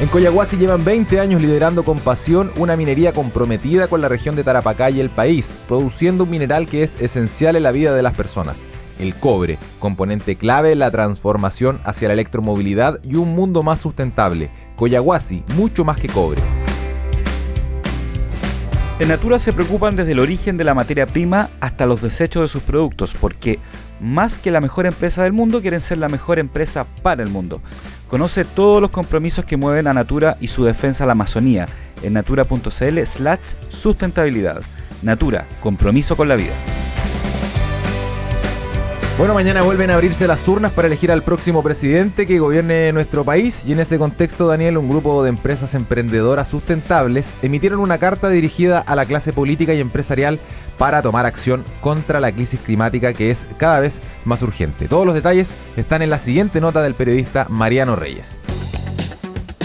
En 0.00 0.08
Coyahuasi 0.08 0.56
llevan 0.56 0.84
20 0.84 1.20
años 1.20 1.40
liderando 1.40 1.84
con 1.84 2.00
pasión 2.00 2.50
una 2.56 2.76
minería 2.76 3.12
comprometida 3.12 3.86
con 3.86 4.00
la 4.00 4.08
región 4.08 4.34
de 4.34 4.42
Tarapacá 4.42 4.90
y 4.90 4.98
el 4.98 5.08
país, 5.08 5.54
produciendo 5.68 6.24
un 6.24 6.30
mineral 6.30 6.66
que 6.66 6.82
es 6.82 7.00
esencial 7.00 7.54
en 7.54 7.62
la 7.62 7.70
vida 7.70 7.94
de 7.94 8.02
las 8.02 8.14
personas. 8.14 8.56
El 8.98 9.14
cobre, 9.14 9.56
componente 9.78 10.34
clave 10.34 10.72
en 10.72 10.80
la 10.80 10.90
transformación 10.90 11.80
hacia 11.84 12.08
la 12.08 12.14
electromovilidad 12.14 12.98
y 13.04 13.14
un 13.14 13.36
mundo 13.36 13.62
más 13.62 13.80
sustentable. 13.80 14.50
Coyahuasi, 14.74 15.44
mucho 15.54 15.84
más 15.84 16.00
que 16.00 16.08
cobre. 16.08 16.42
En 19.00 19.08
Natura 19.08 19.40
se 19.40 19.52
preocupan 19.52 19.96
desde 19.96 20.12
el 20.12 20.20
origen 20.20 20.56
de 20.56 20.62
la 20.62 20.72
materia 20.72 21.06
prima 21.06 21.50
hasta 21.60 21.84
los 21.84 22.00
desechos 22.00 22.42
de 22.42 22.48
sus 22.48 22.62
productos, 22.62 23.12
porque 23.20 23.58
más 24.00 24.38
que 24.38 24.52
la 24.52 24.60
mejor 24.60 24.86
empresa 24.86 25.24
del 25.24 25.32
mundo, 25.32 25.60
quieren 25.60 25.80
ser 25.80 25.98
la 25.98 26.08
mejor 26.08 26.38
empresa 26.38 26.86
para 27.02 27.24
el 27.24 27.28
mundo. 27.28 27.60
Conoce 28.08 28.44
todos 28.44 28.80
los 28.80 28.92
compromisos 28.92 29.44
que 29.44 29.56
mueven 29.56 29.88
a 29.88 29.94
Natura 29.94 30.36
y 30.40 30.46
su 30.46 30.64
defensa 30.64 31.02
a 31.02 31.06
la 31.08 31.12
Amazonía 31.12 31.66
en 32.04 32.12
natura.cl 32.12 33.04
slash 33.04 33.40
sustentabilidad. 33.68 34.62
Natura, 35.02 35.44
compromiso 35.60 36.16
con 36.16 36.28
la 36.28 36.36
vida. 36.36 36.52
Bueno, 39.16 39.32
mañana 39.32 39.62
vuelven 39.62 39.90
a 39.90 39.94
abrirse 39.94 40.26
las 40.26 40.46
urnas 40.48 40.72
para 40.72 40.88
elegir 40.88 41.12
al 41.12 41.22
próximo 41.22 41.62
presidente 41.62 42.26
que 42.26 42.40
gobierne 42.40 42.92
nuestro 42.92 43.24
país 43.24 43.62
y 43.64 43.70
en 43.70 43.78
ese 43.78 43.96
contexto, 43.96 44.48
Daniel, 44.48 44.76
un 44.76 44.88
grupo 44.88 45.22
de 45.22 45.28
empresas 45.28 45.74
emprendedoras 45.74 46.48
sustentables 46.48 47.24
emitieron 47.40 47.78
una 47.78 47.98
carta 47.98 48.28
dirigida 48.28 48.80
a 48.80 48.96
la 48.96 49.06
clase 49.06 49.32
política 49.32 49.72
y 49.72 49.80
empresarial 49.80 50.40
para 50.78 51.00
tomar 51.00 51.26
acción 51.26 51.64
contra 51.80 52.18
la 52.18 52.32
crisis 52.32 52.58
climática 52.58 53.12
que 53.12 53.30
es 53.30 53.46
cada 53.56 53.78
vez 53.78 54.00
más 54.24 54.42
urgente. 54.42 54.88
Todos 54.88 55.06
los 55.06 55.14
detalles 55.14 55.46
están 55.76 56.02
en 56.02 56.10
la 56.10 56.18
siguiente 56.18 56.60
nota 56.60 56.82
del 56.82 56.94
periodista 56.94 57.46
Mariano 57.48 57.94
Reyes. 57.94 58.26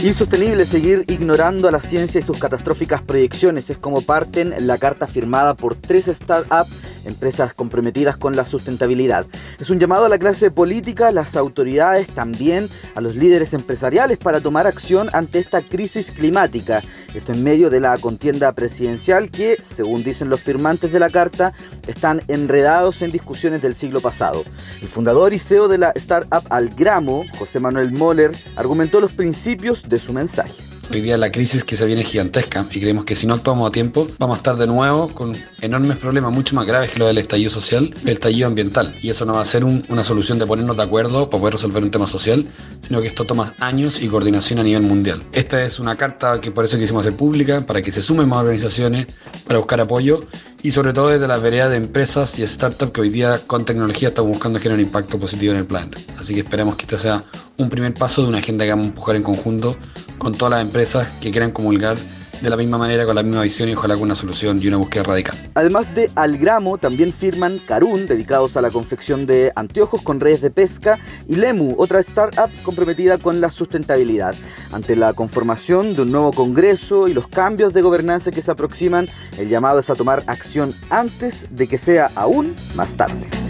Insostenible 0.02 0.66
seguir 0.66 1.04
ignorando 1.10 1.68
a 1.68 1.72
la 1.72 1.82
ciencia 1.82 2.20
y 2.20 2.22
sus 2.22 2.38
catastróficas 2.38 3.02
proyecciones 3.02 3.70
es 3.70 3.78
como 3.78 4.02
parten 4.02 4.54
la 4.60 4.78
carta 4.78 5.08
firmada 5.08 5.56
por 5.56 5.76
tres 5.76 6.06
startups, 6.06 6.72
empresas 7.06 7.54
comprometidas 7.54 8.18
con 8.18 8.36
la 8.36 8.46
sustentabilidad. 8.46 9.26
Es 9.60 9.70
un 9.70 9.80
llamado 9.80 10.06
a 10.06 10.10
la 10.10 10.20
clase 10.20 10.52
política, 10.52 11.08
a 11.08 11.12
las 11.12 11.36
autoridades, 11.36 12.08
también 12.08 12.70
a 12.96 13.02
los 13.02 13.16
líderes 13.16 13.54
empresariales 13.54 14.18
para 14.18 14.42
tomar 14.42 14.68
acción 14.68 15.10
ante 15.14 15.40
esta 15.40 15.62
crisis 15.62 16.12
climática. 16.12 16.82
Esto 17.14 17.34
en 17.34 17.44
medio 17.44 17.70
de 17.70 17.80
la 17.80 17.98
contienda 17.98 18.52
presidencial 18.52 19.32
que, 19.32 19.58
según 19.64 20.04
dicen 20.04 20.30
los 20.30 20.42
firmantes 20.42 20.92
de 20.92 21.00
la 21.00 21.10
carta, 21.10 21.54
están 21.88 22.22
enredados 22.28 23.02
en 23.02 23.12
discusiones 23.12 23.62
del 23.62 23.76
siglo 23.76 24.02
pasado. 24.02 24.44
El 24.82 24.88
fundador 24.88 25.34
y 25.34 25.40
CEO 25.40 25.68
de 25.68 25.78
la 25.78 25.92
startup 25.92 26.44
Algramo, 26.50 27.26
José 27.38 27.60
Manuel 27.60 27.92
Moller, 27.92 28.32
argumentó 28.56 29.00
los 29.00 29.14
principios 29.14 29.88
de 29.90 30.00
su 30.00 30.14
mensaje. 30.14 30.79
Hoy 30.92 31.02
día 31.02 31.18
la 31.18 31.32
crisis 31.32 31.64
que 31.64 31.78
se 31.78 31.86
viene 31.86 32.02
es 32.02 32.08
gigantesca 32.08 32.66
y 32.72 32.80
creemos 32.80 33.06
que 33.06 33.16
si 33.16 33.28
no 33.28 33.36
actuamos 33.36 33.70
a 33.70 33.72
tiempo 33.72 34.08
vamos 34.18 34.38
a 34.38 34.40
estar 34.40 34.58
de 34.58 34.66
nuevo 34.66 35.08
con 35.10 35.38
enormes 35.62 35.98
problemas 35.98 36.32
mucho 36.32 36.56
más 36.56 36.66
graves 36.66 36.90
que 36.90 36.98
lo 36.98 37.06
del 37.06 37.20
estallido 37.20 37.52
social, 37.52 37.94
el 38.02 38.10
estallido 38.10 38.48
ambiental. 38.48 38.96
Y 39.00 39.12
eso 39.12 39.24
no 39.24 39.34
va 39.34 39.42
a 39.42 39.46
ser 39.46 39.64
una 39.64 40.04
solución 40.04 40.40
de 40.40 40.48
ponernos 40.48 40.78
de 40.78 40.82
acuerdo 40.82 41.30
para 41.30 41.42
poder 41.42 41.54
resolver 41.54 41.84
un 41.84 41.92
tema 41.92 42.08
social, 42.08 42.44
sino 42.82 43.02
que 43.02 43.08
esto 43.08 43.24
toma 43.24 43.54
años 43.60 44.02
y 44.02 44.08
coordinación 44.08 44.58
a 44.58 44.64
nivel 44.64 44.82
mundial. 44.82 45.22
Esta 45.32 45.64
es 45.64 45.78
una 45.78 45.96
carta 45.96 46.42
que 46.42 46.50
por 46.50 46.66
eso 46.66 46.80
quisimos 46.80 47.06
hacer 47.06 47.16
pública, 47.16 47.62
para 47.68 47.84
que 47.84 47.92
se 47.92 48.02
sumen 48.02 48.28
más 48.28 48.40
organizaciones, 48.40 49.06
para 49.46 49.60
buscar 49.60 49.80
apoyo 49.82 50.22
y 50.64 50.72
sobre 50.72 50.92
todo 50.92 51.10
desde 51.10 51.28
la 51.28 51.38
vereda 51.38 51.70
de 51.70 51.78
empresas 51.78 52.40
y 52.40 52.48
startups 52.48 52.92
que 52.92 53.02
hoy 53.02 53.10
día 53.10 53.40
con 53.46 53.64
tecnología 53.64 54.10
estamos 54.10 54.32
buscando 54.32 54.58
generar 54.58 54.80
un 54.80 54.86
impacto 54.86 55.20
positivo 55.20 55.54
en 55.54 55.60
el 55.60 55.66
planeta. 55.66 56.00
Así 56.18 56.34
que 56.34 56.40
esperemos 56.40 56.76
que 56.78 56.86
este 56.86 56.98
sea 56.98 57.24
un 57.58 57.70
primer 57.70 57.94
paso 57.94 58.24
de 58.24 58.30
una 58.30 58.40
agenda 58.40 58.66
que 58.66 58.72
vamos 58.72 58.88
a 58.88 58.90
empujar 58.90 59.16
en 59.18 59.24
conjunto 59.24 59.78
con 60.20 60.34
todas 60.34 60.52
las 60.52 60.62
empresas 60.62 61.08
que 61.20 61.32
quieran 61.32 61.52
comulgar 61.52 61.98
de 62.42 62.50
la 62.50 62.56
misma 62.56 62.78
manera, 62.78 63.06
con 63.06 63.16
la 63.16 63.24
misma 63.24 63.42
visión 63.42 63.70
y 63.70 63.74
ojalá 63.74 63.96
con 63.96 64.04
una 64.04 64.16
solución 64.16 64.62
y 64.62 64.68
una 64.68 64.78
búsqueda 64.78 65.04
radical. 65.04 65.38
Además 65.56 65.94
de 65.94 66.10
Algramo, 66.16 66.78
también 66.78 67.12
firman 67.12 67.60
Carun, 67.60 68.08
dedicados 68.08 68.56
a 68.56 68.62
la 68.62 68.70
confección 68.70 69.26
de 69.26 69.52
anteojos 69.56 70.02
con 70.02 70.20
redes 70.20 70.42
de 70.42 70.50
pesca, 70.50 71.00
y 71.28 71.36
Lemu, 71.36 71.76
otra 71.78 72.00
startup 72.00 72.50
comprometida 72.64 73.18
con 73.18 73.42
la 73.42 73.50
sustentabilidad. 73.50 74.36
Ante 74.72 74.96
la 74.96 75.14
conformación 75.14 75.94
de 75.94 76.04
un 76.04 76.12
nuevo 76.12 76.32
Congreso 76.32 77.08
y 77.08 77.14
los 77.14 77.28
cambios 77.28 77.74
de 77.74 77.82
gobernanza 77.82 78.32
que 78.32 78.42
se 78.42 78.52
aproximan, 78.52 79.08
el 79.38 79.50
llamado 79.50 79.80
es 79.80 79.90
a 79.90 79.96
tomar 79.96 80.24
acción 80.28 80.74
antes 80.90 81.48
de 81.50 81.68
que 81.68 81.78
sea 81.78 82.10
aún 82.16 82.56
más 82.76 82.96
tarde. 82.96 83.49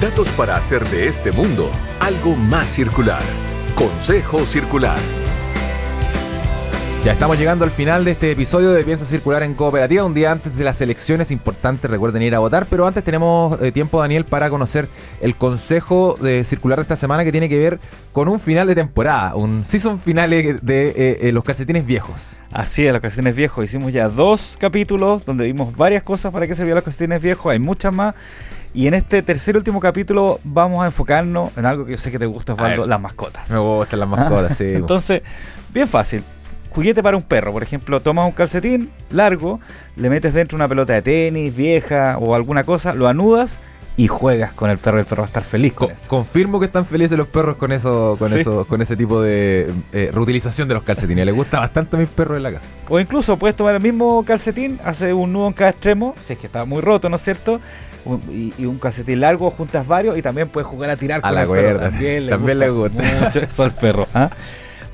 Datos 0.00 0.30
para 0.30 0.54
hacer 0.54 0.84
de 0.90 1.08
este 1.08 1.32
mundo 1.32 1.72
algo 1.98 2.36
más 2.36 2.70
circular. 2.70 3.20
Consejo 3.74 4.46
Circular. 4.46 4.96
Ya 7.04 7.12
estamos 7.14 7.36
llegando 7.36 7.64
al 7.64 7.72
final 7.72 8.04
de 8.04 8.12
este 8.12 8.30
episodio 8.30 8.70
de 8.70 8.84
Piensa 8.84 9.06
Circular 9.06 9.42
en 9.42 9.54
Cooperativa, 9.54 10.04
un 10.04 10.14
día 10.14 10.30
antes 10.30 10.56
de 10.56 10.62
las 10.62 10.80
elecciones, 10.80 11.32
importante, 11.32 11.88
recuerden 11.88 12.22
ir 12.22 12.36
a 12.36 12.38
votar, 12.38 12.66
pero 12.70 12.86
antes 12.86 13.02
tenemos 13.02 13.60
eh, 13.60 13.72
tiempo, 13.72 14.00
Daniel, 14.00 14.24
para 14.24 14.50
conocer 14.50 14.88
el 15.20 15.34
consejo 15.34 16.16
de 16.20 16.44
circular 16.44 16.78
de 16.78 16.82
esta 16.82 16.96
semana 16.96 17.24
que 17.24 17.32
tiene 17.32 17.48
que 17.48 17.58
ver 17.58 17.80
con 18.12 18.28
un 18.28 18.38
final 18.38 18.68
de 18.68 18.76
temporada, 18.76 19.34
un 19.34 19.64
season 19.66 19.98
finale 19.98 20.60
de 20.62 20.88
eh, 20.90 21.18
eh, 21.22 21.32
los 21.32 21.42
calcetines 21.42 21.84
viejos. 21.84 22.36
Así 22.52 22.86
es, 22.86 22.92
los 22.92 23.02
calcetines 23.02 23.34
viejos. 23.34 23.64
Hicimos 23.64 23.92
ya 23.92 24.08
dos 24.08 24.56
capítulos 24.60 25.26
donde 25.26 25.44
vimos 25.44 25.76
varias 25.76 26.04
cosas 26.04 26.32
para 26.32 26.46
qué 26.46 26.54
servían 26.54 26.76
los 26.76 26.84
calcetines 26.84 27.20
viejos, 27.20 27.50
hay 27.50 27.58
muchas 27.58 27.92
más. 27.92 28.14
Y 28.78 28.86
en 28.86 28.94
este 28.94 29.22
tercer 29.22 29.56
y 29.56 29.58
último 29.58 29.80
capítulo 29.80 30.38
vamos 30.44 30.84
a 30.84 30.86
enfocarnos 30.86 31.50
en 31.56 31.66
algo 31.66 31.84
que 31.84 31.90
yo 31.90 31.98
sé 31.98 32.12
que 32.12 32.18
te 32.20 32.26
gusta, 32.26 32.52
Osvaldo, 32.52 32.86
las 32.86 33.00
mascotas. 33.00 33.50
Me 33.50 33.58
gustan 33.58 33.98
las 33.98 34.08
mascotas, 34.08 34.56
sí. 34.56 34.66
Entonces, 34.74 35.22
bien 35.74 35.88
fácil. 35.88 36.22
Juguete 36.70 37.02
para 37.02 37.16
un 37.16 37.24
perro, 37.24 37.50
por 37.52 37.64
ejemplo, 37.64 37.98
tomas 37.98 38.26
un 38.26 38.30
calcetín 38.30 38.88
largo, 39.10 39.58
le 39.96 40.08
metes 40.08 40.32
dentro 40.32 40.54
una 40.54 40.68
pelota 40.68 40.92
de 40.92 41.02
tenis 41.02 41.56
vieja 41.56 42.18
o 42.18 42.36
alguna 42.36 42.62
cosa, 42.62 42.94
lo 42.94 43.08
anudas 43.08 43.58
y 43.96 44.06
juegas 44.06 44.52
con 44.52 44.70
el 44.70 44.78
perro. 44.78 45.00
El 45.00 45.06
perro 45.06 45.22
va 45.22 45.26
a 45.26 45.26
estar 45.26 45.42
feliz 45.42 45.72
con 45.72 45.88
Co- 45.88 45.94
eso. 45.94 46.04
confirmo 46.06 46.60
que 46.60 46.66
están 46.66 46.86
felices 46.86 47.18
los 47.18 47.26
perros 47.26 47.56
con 47.56 47.72
eso, 47.72 48.14
con 48.16 48.32
Sí. 48.32 48.38
eso, 48.38 48.64
con 48.64 48.80
ese 48.80 48.94
tipo 48.96 49.20
de 49.20 49.72
eh, 49.92 50.10
reutilización 50.14 50.68
de 50.68 50.74
los 50.74 50.84
calcetines. 50.84 51.26
Les 51.26 51.34
gusta 51.34 51.58
bastante 51.58 51.96
a 51.96 51.98
mis 51.98 52.08
perros 52.08 52.36
en 52.36 52.44
la 52.44 52.52
casa. 52.52 52.66
O 52.88 53.00
incluso 53.00 53.36
puedes 53.38 53.56
tomar 53.56 53.74
el 53.74 53.80
mismo 53.82 54.24
calcetín, 54.24 54.78
hace 54.84 55.12
un 55.12 55.32
nudo 55.32 55.48
en 55.48 55.52
cada 55.54 55.70
extremo, 55.70 56.14
si 56.24 56.34
es 56.34 56.38
que 56.38 56.46
está 56.46 56.64
muy 56.64 56.80
roto, 56.80 57.08
¿no 57.08 57.16
es 57.16 57.22
cierto? 57.22 57.60
Un- 58.04 58.22
Y, 58.30 58.52
y 58.62 58.66
un 58.66 58.78
calcetín 58.78 59.20
largo, 59.20 59.50
juntas 59.50 59.86
varios 59.86 60.16
y 60.18 60.22
también 60.22 60.48
puedes 60.48 60.66
jugar 60.66 60.90
a 60.90 60.96
tirar 60.96 61.18
A 61.20 61.22
con 61.22 61.34
la 61.34 61.42
el 61.42 61.48
perro. 61.48 61.60
cuerda. 61.62 61.90
También 61.90 62.26
le 62.26 62.30
También 62.32 62.58
gusta, 62.58 62.64
le 62.98 63.02
gusta. 63.04 63.24
mucho 63.26 63.38
eso 63.50 63.64
al 63.64 63.72
perro. 63.72 64.06
¿ah? 64.14 64.30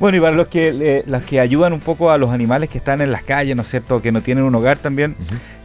Bueno, 0.01 0.19
y 0.19 0.21
para 0.21 0.35
los 0.35 0.49
que, 0.49 1.05
los 1.07 1.23
que 1.23 1.39
ayudan 1.39 1.73
un 1.73 1.81
poco 1.81 2.11
a 2.11 2.19
los 2.19 2.31
animales 2.31 2.69
que 2.69 2.79
están 2.79 3.01
en 3.01 3.13
las 3.13 3.23
calles, 3.23 3.55
¿no 3.55 3.63
es 3.63 3.69
cierto? 3.69 4.03
Que 4.03 4.11
no 4.11 4.23
tienen 4.23 4.43
un 4.43 4.53
hogar 4.57 4.77
también, 4.77 5.15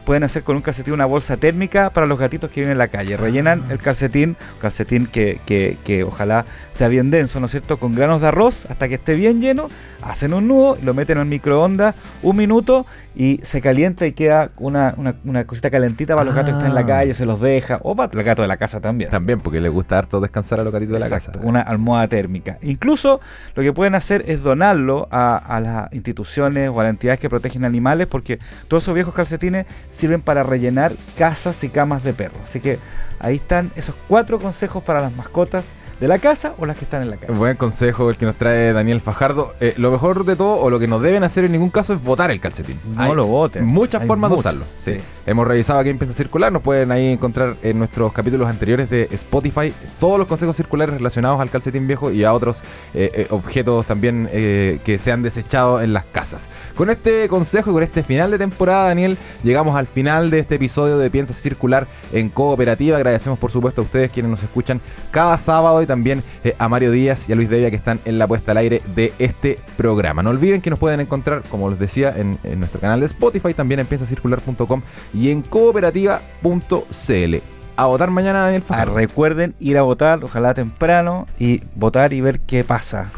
pueden 0.06 0.22
hacer 0.22 0.44
con 0.44 0.54
un 0.54 0.62
calcetín 0.62 0.94
una 0.94 1.04
bolsa 1.04 1.36
térmica 1.36 1.90
para 1.90 2.06
los 2.06 2.16
gatitos 2.16 2.48
que 2.48 2.60
viven 2.60 2.72
en 2.72 2.78
la 2.78 2.86
calle. 2.88 3.16
Rellenan 3.16 3.64
el 3.70 3.78
calcetín, 3.78 4.36
calcetín 4.60 5.06
que, 5.08 5.40
que- 5.46 5.78
que 5.84 6.04
ojalá 6.04 6.44
sea 6.70 6.86
bien 6.86 7.10
denso, 7.10 7.40
¿no 7.40 7.46
es 7.46 7.50
cierto? 7.52 7.78
Con 7.78 7.92
granos 7.96 8.20
de 8.20 8.28
arroz 8.28 8.66
hasta 8.70 8.86
que 8.88 8.94
esté 8.94 9.16
bien 9.16 9.40
lleno, 9.40 9.68
hacen 10.02 10.32
un 10.34 10.48
nudo, 10.48 10.78
lo 10.82 10.94
meten 10.94 11.18
al 11.18 11.26
microondas 11.26 11.94
un 12.22 12.36
minuto 12.36 12.86
y 13.16 13.40
se 13.42 13.60
calienta 13.60 14.06
y 14.06 14.12
queda 14.12 14.50
una, 14.58 14.94
una, 14.96 15.16
una 15.24 15.44
cosita 15.44 15.70
calentita 15.70 16.14
para 16.14 16.24
los 16.24 16.34
gatos 16.34 16.50
que 16.50 16.58
están 16.58 16.68
en 16.70 16.74
la 16.74 16.80
Ah. 16.82 16.86
calle, 16.86 17.14
se 17.14 17.26
los 17.26 17.40
deja, 17.40 17.78
o 17.82 17.94
para 17.96 18.10
el 18.18 18.22
gato 18.24 18.42
de 18.42 18.48
la 18.48 18.56
casa 18.56 18.80
también. 18.80 19.10
También, 19.10 19.40
porque 19.40 19.60
les 19.60 19.70
gusta 19.70 19.98
harto 19.98 20.20
descansar 20.20 20.60
a 20.60 20.64
los 20.64 20.72
gatitos 20.72 20.94
de 20.94 21.00
la 21.00 21.08
casa. 21.08 21.32
Una 21.42 21.60
almohada 21.60 22.06
térmica. 22.08 22.58
Incluso 22.62 23.20
lo 23.54 23.62
que 23.62 23.72
pueden 23.72 23.94
hacer 23.94 24.24
es 24.28 24.42
donarlo 24.42 25.08
a, 25.10 25.36
a 25.36 25.60
las 25.60 25.92
instituciones 25.92 26.70
o 26.70 26.80
a 26.80 26.84
las 26.84 26.90
entidades 26.90 27.18
que 27.20 27.28
protegen 27.28 27.64
animales, 27.64 28.06
porque 28.06 28.38
todos 28.68 28.84
esos 28.84 28.94
viejos 28.94 29.12
calcetines 29.12 29.66
sirven 29.88 30.20
para 30.22 30.42
rellenar 30.42 30.92
casas 31.18 31.62
y 31.64 31.68
camas 31.68 32.04
de 32.04 32.12
perros. 32.14 32.38
Así 32.44 32.60
que 32.60 32.78
ahí 33.18 33.36
están 33.36 33.70
esos 33.76 33.94
cuatro 34.08 34.38
consejos 34.38 34.82
para 34.82 35.00
las 35.02 35.14
mascotas 35.14 35.64
de 36.00 36.08
la 36.08 36.18
casa 36.18 36.54
o 36.58 36.64
las 36.66 36.78
que 36.78 36.84
están 36.84 37.02
en 37.02 37.10
la 37.10 37.16
calle. 37.16 37.32
Buen 37.34 37.56
consejo 37.56 38.08
el 38.08 38.16
que 38.16 38.24
nos 38.26 38.36
trae 38.36 38.72
Daniel 38.72 39.00
Fajardo. 39.00 39.54
Eh, 39.60 39.74
lo 39.76 39.90
mejor 39.90 40.24
de 40.24 40.34
todo, 40.34 40.56
o 40.56 40.70
lo 40.70 40.78
que 40.78 40.86
no 40.88 40.98
deben 40.98 41.22
hacer 41.24 41.44
en 41.44 41.52
ningún 41.52 41.68
caso, 41.70 41.92
es 41.92 42.02
botar 42.02 42.30
el 42.30 42.40
calcetín. 42.40 42.78
No 42.96 43.02
Hay 43.02 43.14
lo 43.14 43.26
boten. 43.26 43.66
Muchas 43.66 44.00
Hay 44.02 44.08
formas 44.08 44.30
muchas, 44.30 44.54
de 44.54 44.58
usarlo. 44.60 44.64
sí. 44.84 44.94
sí. 44.94 45.00
Hemos 45.26 45.46
revisado 45.46 45.78
aquí 45.78 45.90
en 45.90 45.98
Piensa 45.98 46.16
Circular. 46.16 46.50
Nos 46.50 46.62
pueden 46.62 46.90
ahí 46.90 47.12
encontrar 47.12 47.54
en 47.62 47.78
nuestros 47.78 48.12
capítulos 48.12 48.48
anteriores 48.48 48.90
de 48.90 49.06
Spotify 49.12 49.72
todos 50.00 50.18
los 50.18 50.26
consejos 50.26 50.56
circulares 50.56 50.94
relacionados 50.96 51.40
al 51.40 51.50
calcetín 51.50 51.86
viejo 51.86 52.10
y 52.10 52.24
a 52.24 52.32
otros 52.32 52.56
eh, 52.94 53.10
eh, 53.14 53.26
objetos 53.30 53.86
también 53.86 54.28
que 54.30 54.98
se 55.00 55.12
han 55.12 55.22
desechado 55.22 55.82
en 55.82 55.92
las 55.92 56.04
casas. 56.06 56.48
Con 56.74 56.90
este 56.90 57.28
consejo 57.28 57.70
y 57.70 57.74
con 57.74 57.82
este 57.82 58.02
final 58.02 58.30
de 58.30 58.38
temporada, 58.38 58.88
Daniel, 58.88 59.18
llegamos 59.44 59.76
al 59.76 59.86
final 59.86 60.30
de 60.30 60.40
este 60.40 60.54
episodio 60.56 60.98
de 60.98 61.10
Piensa 61.10 61.34
Circular 61.34 61.86
en 62.12 62.30
Cooperativa. 62.30 62.96
Agradecemos, 62.96 63.38
por 63.38 63.52
supuesto, 63.52 63.82
a 63.82 63.84
ustedes 63.84 64.10
quienes 64.10 64.30
nos 64.30 64.42
escuchan 64.42 64.80
cada 65.10 65.36
sábado 65.38 65.82
y 65.82 65.86
también 65.90 66.22
eh, 66.44 66.54
a 66.58 66.68
Mario 66.68 66.92
Díaz 66.92 67.28
y 67.28 67.32
a 67.32 67.36
Luis 67.36 67.50
Devia 67.50 67.68
que 67.68 67.76
están 67.76 67.98
en 68.04 68.18
la 68.18 68.28
puesta 68.28 68.52
al 68.52 68.58
aire 68.58 68.80
de 68.94 69.12
este 69.18 69.58
programa. 69.76 70.22
No 70.22 70.30
olviden 70.30 70.60
que 70.60 70.70
nos 70.70 70.78
pueden 70.78 71.00
encontrar, 71.00 71.42
como 71.50 71.68
les 71.68 71.80
decía, 71.80 72.14
en, 72.16 72.38
en 72.44 72.60
nuestro 72.60 72.80
canal 72.80 73.00
de 73.00 73.06
Spotify, 73.06 73.54
también 73.54 73.80
en 73.80 73.86
piensacircular.com 73.86 74.82
y 75.12 75.30
en 75.30 75.42
cooperativa.cl. 75.42 77.36
A 77.76 77.86
votar 77.86 78.10
mañana, 78.10 78.42
Daniel 78.42 78.62
Ah, 78.68 78.84
recuerden 78.84 79.54
ir 79.58 79.78
a 79.78 79.82
votar, 79.82 80.22
ojalá 80.22 80.54
temprano, 80.54 81.26
y 81.38 81.62
votar 81.74 82.12
y 82.12 82.20
ver 82.20 82.40
qué 82.40 82.62
pasa. 82.62 83.10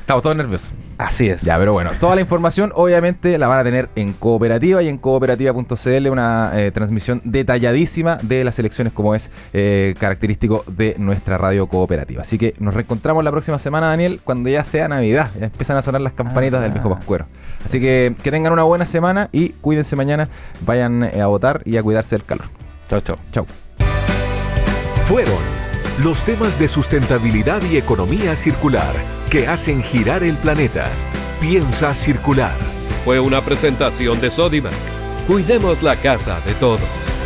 Estamos 0.00 0.22
todos 0.22 0.36
nerviosos. 0.36 0.70
Así 0.98 1.28
es. 1.28 1.42
Ya, 1.42 1.58
pero 1.58 1.72
bueno, 1.74 1.90
toda 2.00 2.14
la 2.14 2.22
información 2.22 2.72
obviamente 2.74 3.36
la 3.36 3.46
van 3.48 3.58
a 3.58 3.64
tener 3.64 3.90
en 3.96 4.14
Cooperativa 4.14 4.82
y 4.82 4.88
en 4.88 4.96
cooperativa.cl, 4.98 6.08
una 6.08 6.52
eh, 6.54 6.70
transmisión 6.72 7.20
detalladísima 7.24 8.16
de 8.22 8.44
las 8.44 8.58
elecciones 8.58 8.92
como 8.94 9.14
es 9.14 9.28
eh, 9.52 9.94
característico 9.98 10.64
de 10.66 10.94
nuestra 10.98 11.36
radio 11.38 11.66
cooperativa. 11.66 12.22
Así 12.22 12.38
que 12.38 12.54
nos 12.58 12.72
reencontramos 12.74 13.22
la 13.24 13.30
próxima 13.30 13.58
semana, 13.58 13.88
Daniel, 13.88 14.20
cuando 14.24 14.48
ya 14.48 14.64
sea 14.64 14.88
Navidad. 14.88 15.30
Ya 15.38 15.46
empiezan 15.46 15.76
a 15.76 15.82
sonar 15.82 16.00
las 16.00 16.14
campanitas 16.14 16.60
Ah. 16.60 16.62
del 16.62 16.72
viejo 16.72 16.88
Pascuero. 16.90 17.26
Así 17.64 17.78
que 17.80 18.14
que 18.22 18.30
tengan 18.30 18.52
una 18.52 18.62
buena 18.62 18.86
semana 18.86 19.28
y 19.32 19.50
cuídense 19.50 19.96
mañana, 19.96 20.28
vayan 20.62 21.04
eh, 21.04 21.20
a 21.20 21.26
votar 21.26 21.60
y 21.64 21.76
a 21.76 21.82
cuidarse 21.82 22.16
del 22.16 22.24
calor. 22.24 22.46
Chao, 22.88 23.00
chao. 23.00 23.18
Chau. 23.32 23.46
Fueron 25.06 25.55
los 26.02 26.24
temas 26.24 26.58
de 26.58 26.68
sustentabilidad 26.68 27.62
y 27.62 27.78
economía 27.78 28.36
circular 28.36 28.94
que 29.30 29.48
hacen 29.48 29.82
girar 29.82 30.22
el 30.22 30.36
planeta. 30.36 30.90
Piensa 31.40 31.94
circular. 31.94 32.56
Fue 33.04 33.18
una 33.18 33.42
presentación 33.42 34.20
de 34.20 34.30
Sodimac. 34.30 34.74
Cuidemos 35.26 35.82
la 35.82 35.96
casa 35.96 36.40
de 36.40 36.52
todos. 36.54 37.25